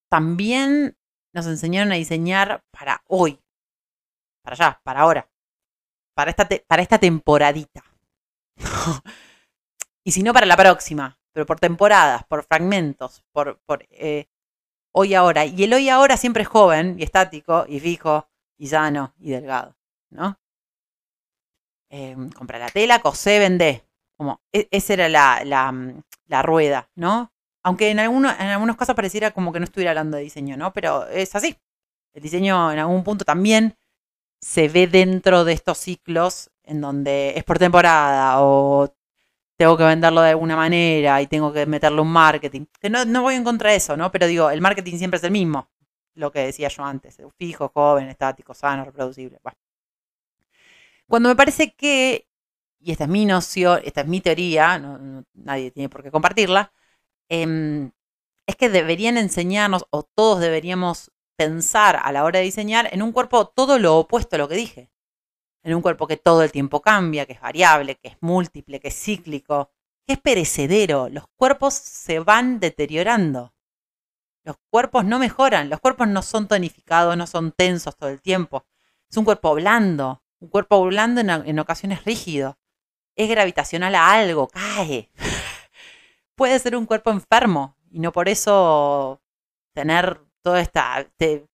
[0.09, 0.97] también
[1.33, 3.39] nos enseñaron a diseñar para hoy,
[4.43, 5.29] para allá, para ahora,
[6.15, 7.83] para esta, para esta temporadita.
[10.03, 14.27] y si no, para la próxima, pero por temporadas, por fragmentos, por, por eh,
[14.93, 15.45] hoy ahora.
[15.45, 18.27] Y el hoy ahora siempre es joven y estático y fijo
[18.57, 19.75] y sano y delgado,
[20.09, 20.37] ¿no?
[21.89, 23.85] Eh, compra la tela, cosé, vendé.
[24.17, 25.73] Como, e, esa era la, la,
[26.27, 27.33] la rueda, ¿no?
[27.63, 30.73] Aunque en, algunos, en algunos casos pareciera como que no estuviera hablando de diseño, ¿no?
[30.73, 31.57] Pero es así.
[32.13, 33.77] El diseño en algún punto también
[34.39, 38.93] se ve dentro de estos ciclos en donde es por temporada o
[39.57, 42.65] tengo que venderlo de alguna manera y tengo que meterle un marketing.
[43.07, 44.11] No, voy en contra de eso, ¿no?
[44.11, 45.69] Pero digo, el marketing siempre es el mismo.
[46.15, 47.17] Lo que decía yo antes.
[47.37, 49.39] Fijo, joven, estático, sano, reproducible.
[51.07, 52.27] Cuando me parece que,
[52.79, 54.79] y esta es mi noción, esta es mi teoría,
[55.33, 56.73] nadie tiene por qué compartirla,
[57.31, 57.93] Em,
[58.45, 63.13] es que deberían enseñarnos, o todos deberíamos pensar a la hora de diseñar, en un
[63.13, 64.91] cuerpo todo lo opuesto a lo que dije.
[65.63, 68.89] En un cuerpo que todo el tiempo cambia, que es variable, que es múltiple, que
[68.89, 69.71] es cíclico,
[70.05, 71.07] que es perecedero.
[71.07, 73.53] Los cuerpos se van deteriorando.
[74.43, 78.65] Los cuerpos no mejoran, los cuerpos no son tonificados, no son tensos todo el tiempo.
[79.09, 82.57] Es un cuerpo blando, un cuerpo blando en, en ocasiones rígido.
[83.15, 85.09] Es gravitacional a algo, cae
[86.41, 89.21] puede ser un cuerpo enfermo y no por eso
[89.75, 91.47] tener toda esta, este,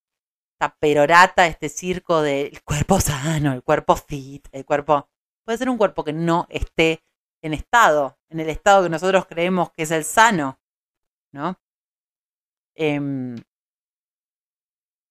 [0.53, 5.09] esta perorata, este circo del cuerpo sano, el cuerpo fit, el cuerpo...
[5.43, 7.03] Puede ser un cuerpo que no esté
[7.41, 10.57] en estado, en el estado que nosotros creemos que es el sano,
[11.33, 11.59] ¿no?
[12.73, 13.35] Em,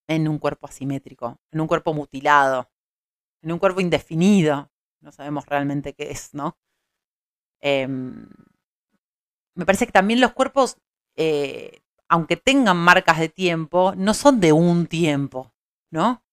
[0.07, 2.67] en un cuerpo asimétrico, en un cuerpo mutilado,
[3.43, 4.71] en un cuerpo indefinido,
[5.01, 6.57] no sabemos realmente qué es, ¿no?
[7.59, 8.27] Em,
[9.57, 10.77] me parece que también los cuerpos,
[11.17, 15.51] eh, aunque tengan marcas de tiempo, no son de un tiempo,
[15.91, 16.23] ¿no?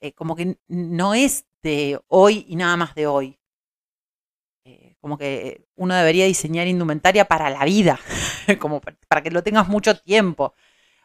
[0.00, 3.38] Eh, como que no es de hoy y nada más de hoy.
[4.64, 7.98] eh, como que uno debería diseñar indumentaria para la vida,
[8.60, 10.54] como para que lo tengas mucho tiempo,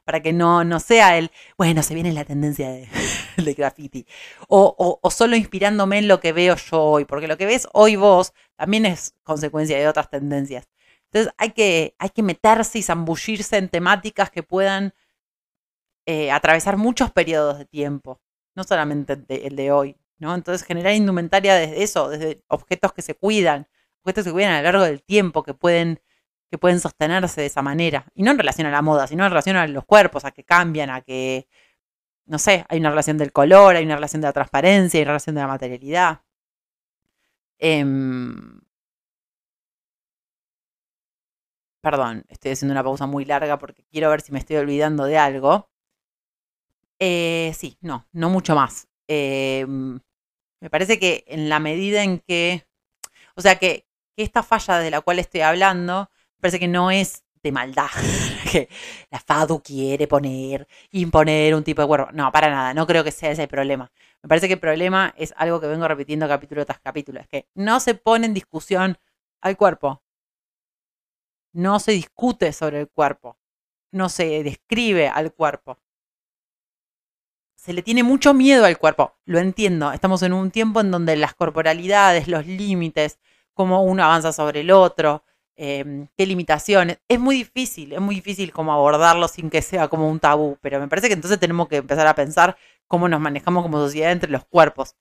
[0.10, 2.90] para que no, no sea el, bueno, se viene la tendencia de,
[3.38, 4.08] de graffiti,
[4.48, 8.34] o, solo inspirándome en lo que veo yo hoy, porque lo que ves hoy vos
[8.56, 10.68] también es consecuencia de otras tendencias.
[11.12, 14.96] Entonces hay que, hay que meterse y zambullirse en temáticas que puedan
[16.08, 18.20] eh, atravesar muchos periodos de tiempo,
[18.56, 20.34] no solamente el de hoy, ¿no?
[20.34, 23.68] Entonces generar indumentaria desde eso, desde objetos que se cuidan,
[24.02, 26.02] objetos que se cuidan a lo largo del tiempo, que pueden,
[26.50, 28.06] que pueden sostenerse de esa manera.
[28.16, 30.44] Y no en relación a la moda, sino en relación a los cuerpos, a que
[30.44, 31.48] cambian, a que,
[32.26, 35.12] no sé, hay una relación del color, hay una relación de la transparencia, hay una
[35.12, 36.22] relación de la materialidad.
[37.60, 38.62] Em,
[41.82, 45.18] perdón, estoy haciendo una pausa muy larga porque quiero ver si me estoy olvidando de
[45.18, 45.70] algo.
[47.00, 48.88] Eh, sí, no, no mucho más.
[49.08, 50.00] Em,
[50.62, 52.68] me parece que en la medida en que,
[53.36, 53.88] o sea, que,
[54.18, 57.88] esta falla de la cual estoy hablando, parece que no es de maldad,
[58.52, 58.70] que
[59.12, 62.12] la FADU quiere poner, imponer un tipo de cuerpo.
[62.14, 63.92] No, para nada, no creo que sea ese el problema.
[64.22, 67.48] Me parece que el problema es algo que vengo repitiendo capítulo tras capítulo, es que
[67.56, 68.98] no se pone en discusión
[69.42, 70.04] al cuerpo,
[71.54, 73.38] no se discute sobre el cuerpo,
[73.92, 75.80] no se describe al cuerpo
[77.60, 79.18] se le tiene mucho miedo al cuerpo.
[79.26, 83.20] Lo entiendo, estamos en un tiempo en donde las corporalidades, los límites,
[83.54, 85.24] cómo uno avanza sobre el otro,
[85.62, 90.10] em, qué limitaciones, es muy difícil, es muy difícil como abordarlo sin que sea como
[90.10, 92.56] un tabú, pero me parece que entonces tenemos que empezar a pensar
[92.88, 94.96] cómo nos manejamos como sociedad entre los cuerpos.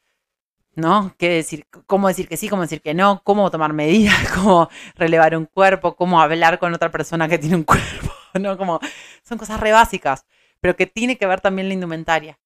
[0.74, 1.14] ¿No?
[1.18, 1.66] ¿Qué decir?
[1.86, 2.48] ¿Cómo decir que sí?
[2.48, 3.22] ¿Cómo decir que no?
[3.24, 4.16] ¿Cómo tomar medidas?
[4.34, 5.96] ¿Cómo relevar un cuerpo?
[5.96, 8.12] ¿Cómo hablar con otra persona que tiene un cuerpo?
[8.34, 8.56] ¿No?
[8.56, 8.80] Como,
[9.22, 10.26] son cosas re básicas,
[10.60, 12.38] pero que tiene que ver también la indumentaria.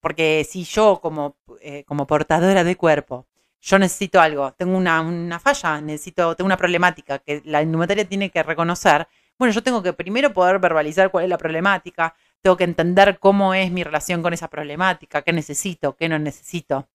[0.00, 3.26] Porque si yo como, eh, como portadora de cuerpo,
[3.62, 8.42] yo necesito algo, tengo una, falla, necesito, tengo una problemática que la indumentaria tiene que
[8.42, 9.06] reconocer,
[9.38, 13.54] bueno, yo tengo que primero poder verbalizar cuál es la problemática, tengo que entender cómo
[13.54, 16.88] es mi relación con esa problemática, qué necesito, qué no necesito.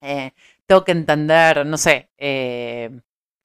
[0.00, 0.32] Eh,
[0.66, 2.90] tengo que entender, no sé, eh,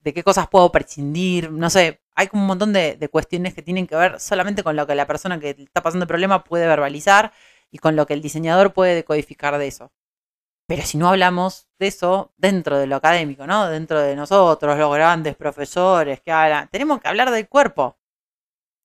[0.00, 3.86] de qué cosas puedo prescindir, no sé, hay un montón de, de, cuestiones que tienen
[3.86, 7.32] que ver solamente con lo que la persona que está pasando el problema puede verbalizar
[7.70, 9.92] y con lo que el diseñador puede decodificar de eso.
[10.66, 13.68] Pero si no hablamos de eso dentro de lo académico, ¿no?
[13.68, 17.98] Dentro de nosotros, los grandes profesores que hablan, tenemos que hablar del cuerpo.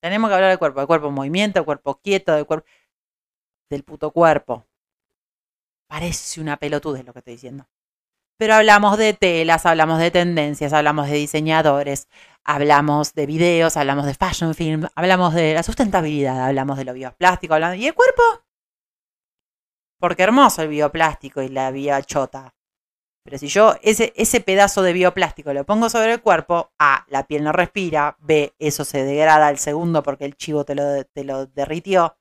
[0.01, 2.67] Tenemos que hablar del cuerpo, del cuerpo en movimiento, del cuerpo quieto, del cuerpo
[3.69, 4.67] del puto cuerpo.
[5.88, 7.67] Parece una pelotudez lo que estoy diciendo.
[8.38, 12.07] Pero hablamos de telas, hablamos de tendencias, hablamos de diseñadores,
[12.43, 17.53] hablamos de videos, hablamos de fashion film, hablamos de la sustentabilidad, hablamos de lo bioplástico,
[17.53, 17.77] hablamos...
[17.77, 18.23] ¿Y el cuerpo?
[20.02, 22.56] Porque hermoso el bioplástico y la biachota.
[23.24, 27.28] Pero si yo ese, ese pedazo de bioplástico lo pongo sobre el cuerpo, A, la
[27.28, 31.24] piel no respira, B, eso se degrada al segundo porque el chivo te lo, te
[31.24, 32.18] lo derritió.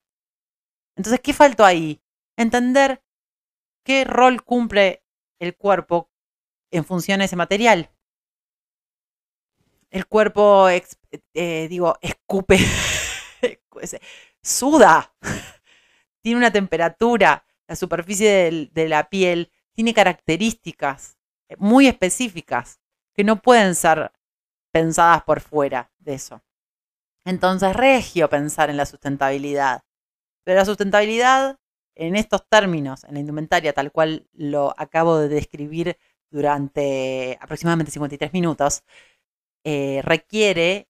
[0.94, 2.02] Entonces, ¿qué faltó ahí?
[2.36, 3.02] Entender
[3.82, 5.02] qué rol cumple
[5.40, 6.10] el cuerpo
[6.70, 7.90] en función de ese material.
[9.90, 12.58] El cuerpo, eh, digo, escupe,
[14.42, 15.14] suda,
[16.22, 21.16] tiene una temperatura, la superficie de, la piel tiene características
[21.56, 22.80] muy específicas
[23.14, 24.10] que no pueden ser
[24.72, 26.42] pensadas por fuera de eso.
[27.24, 29.84] Entonces, regio pensar en la sustentabilidad.
[30.42, 31.60] Pero la sustentabilidad,
[31.94, 35.96] en estos términos, en la indumentaria, tal cual lo acabo de describir
[36.28, 38.82] durante aproximadamente 53 minutos,
[39.62, 40.88] eh, requiere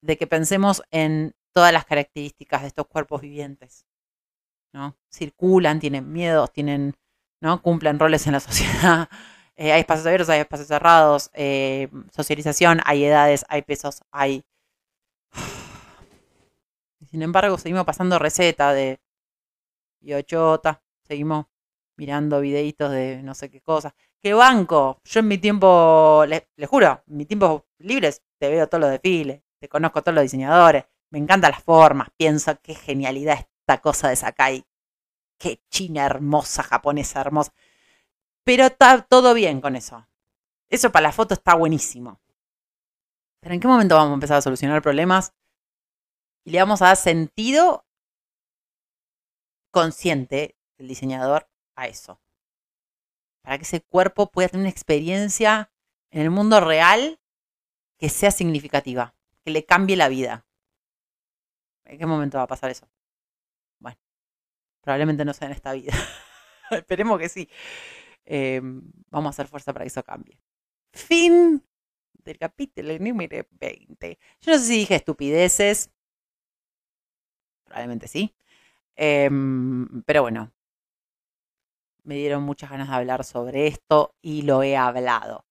[0.00, 3.84] de que pensemos en todas las características de estos cuerpos vivientes.
[5.08, 6.94] Circulan, tienen miedos, tienen,
[7.40, 7.62] ¿no?
[7.62, 9.08] Cumplen roles en la sociedad.
[9.58, 14.44] Eh, hay espacios abiertos, hay espacios cerrados, eh, socialización, hay edades, hay pesos, hay...
[17.10, 19.00] Sin embargo, seguimos pasando receta de
[20.00, 21.46] biochota, seguimos
[21.96, 23.94] mirando videitos de no sé qué cosas.
[24.20, 25.00] ¿Qué banco?
[25.04, 29.40] Yo en mi tiempo, les, juro, en mi tiempo libres te veo todos los desfiles,
[29.58, 34.16] te conozco todos los diseñadores, me encantan las formas, pienso qué genialidad esta cosa de
[34.16, 34.64] Sakai.
[35.38, 37.52] Qué china hermosa, japonesa hermosa.
[38.44, 40.06] Pero está todo bien con eso.
[40.68, 42.20] Eso para la foto está buenísimo.
[43.40, 45.34] Pero ¿en qué momento vamos a empezar a solucionar problemas?
[46.44, 47.84] Y le vamos a dar sentido
[49.72, 52.20] consciente del diseñador a eso.
[53.42, 55.72] Para que ese cuerpo pueda tener una experiencia
[56.10, 57.20] en el mundo real
[57.98, 59.14] que sea significativa,
[59.44, 60.46] que le cambie la vida.
[61.84, 62.88] ¿En qué momento va a pasar eso?
[64.86, 65.92] Probablemente no sea en esta vida.
[66.70, 67.48] Esperemos que sí.
[68.24, 68.80] Em,
[69.10, 70.38] vamos a hacer fuerza para que eso cambie.
[70.92, 71.60] Fin
[72.12, 74.18] del capítulo número 20.
[74.42, 75.90] Yo no sé si dije estupideces.
[77.64, 78.32] Probablemente sí.
[78.94, 80.52] Em, pero bueno,
[82.04, 85.46] me dieron muchas ganas de hablar sobre esto y lo he hablado.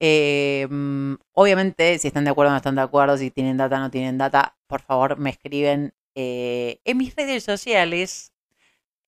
[0.00, 3.80] Em, obviamente, si están de acuerdo o no están de acuerdo, si tienen data o
[3.80, 8.31] no tienen data, por favor me escriben eh, en mis redes sociales,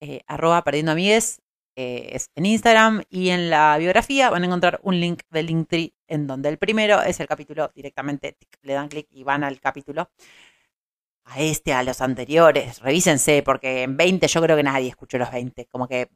[0.06, 1.40] eh, arroba perdiendo amigues,
[1.76, 5.94] eh, es en Instagram y en la biografía van a encontrar un link del Linktree
[6.06, 10.10] en donde el primero es el capítulo directamente, le dan clic y van al capítulo.
[11.24, 15.32] A este, a los anteriores, revísense, porque en 20 yo creo que nadie escuchó los
[15.32, 16.10] 20, como que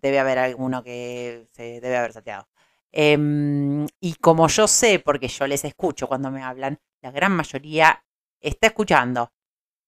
[0.00, 2.48] debe haber alguno que se debe haber salteado.
[2.90, 8.02] Em, y como yo sé, porque yo les escucho cuando me hablan, la gran mayoría
[8.40, 9.30] está escuchando.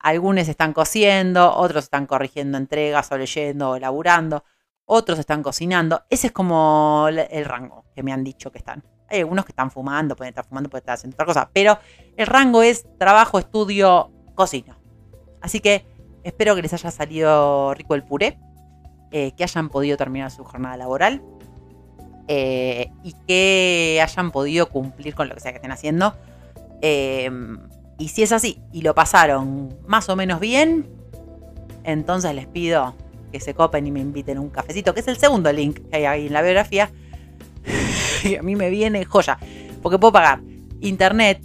[0.01, 4.45] Algunos están cosiendo, otros están corrigiendo entregas o leyendo o laburando,
[4.87, 6.03] otros están cocinando.
[6.11, 8.83] Ese es como el rango que me han dicho que están.
[9.09, 11.79] Hay algunos que están fumando, pueden estar fumando, pueden estar haciendo otra cosa, pero
[12.17, 14.79] el rango es trabajo, estudio, cocina.
[15.41, 15.85] Así que
[16.23, 18.39] espero que les haya salido rico el puré,
[19.11, 21.23] eh, que hayan podido terminar su jornada laboral
[22.29, 26.15] eh, y que hayan podido cumplir con lo que sea que estén haciendo.
[26.81, 27.59] Em,
[28.01, 30.89] y si es así y lo pasaron más o menos bien,
[31.85, 32.95] entonces les pido
[33.31, 36.05] que se copen y me inviten un cafecito, que es el segundo link que hay
[36.07, 36.91] ahí en la biografía.
[38.25, 39.39] y a mí me viene joya,
[39.83, 40.41] porque puedo pagar
[40.81, 41.43] internet,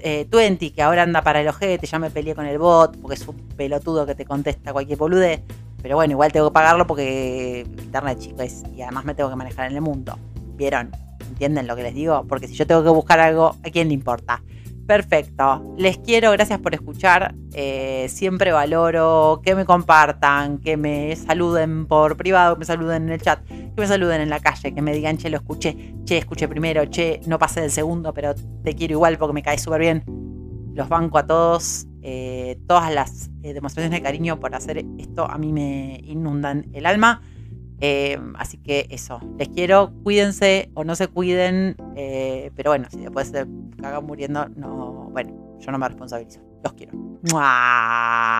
[0.00, 3.14] eh, Twenty, que ahora anda para el ojete, ya me peleé con el bot, porque
[3.14, 5.42] es un pelotudo que te contesta cualquier bolude.
[5.80, 9.70] Pero bueno, igual tengo que pagarlo porque internet, chicos, y además me tengo que manejar
[9.70, 10.18] en el mundo.
[10.56, 10.90] ¿Vieron?
[11.26, 12.26] ¿Entienden lo que les digo?
[12.28, 14.42] Porque si yo tengo que buscar algo, ¿a quién le importa?
[14.90, 15.72] Perfecto.
[15.78, 17.36] Les quiero, gracias por escuchar.
[17.52, 23.10] Eh, siempre valoro que me compartan, que me saluden por privado, que me saluden en
[23.10, 26.18] el chat, que me saluden en la calle, que me digan, che, lo escuché, che,
[26.18, 29.80] escuché primero, che, no pasé del segundo, pero te quiero igual porque me cae súper
[29.80, 30.02] bien.
[30.74, 31.86] Los banco a todos.
[32.02, 36.84] Eh, todas las eh, demostraciones de cariño por hacer esto a mí me inundan el
[36.84, 37.22] alma.
[37.80, 43.00] Em, así que eso, les quiero, cuídense o no se cuiden, eh, pero bueno, si
[43.00, 43.46] después se
[43.80, 46.40] cagan muriendo, no, bueno, yo no me responsabilizo.
[46.62, 46.92] Los quiero.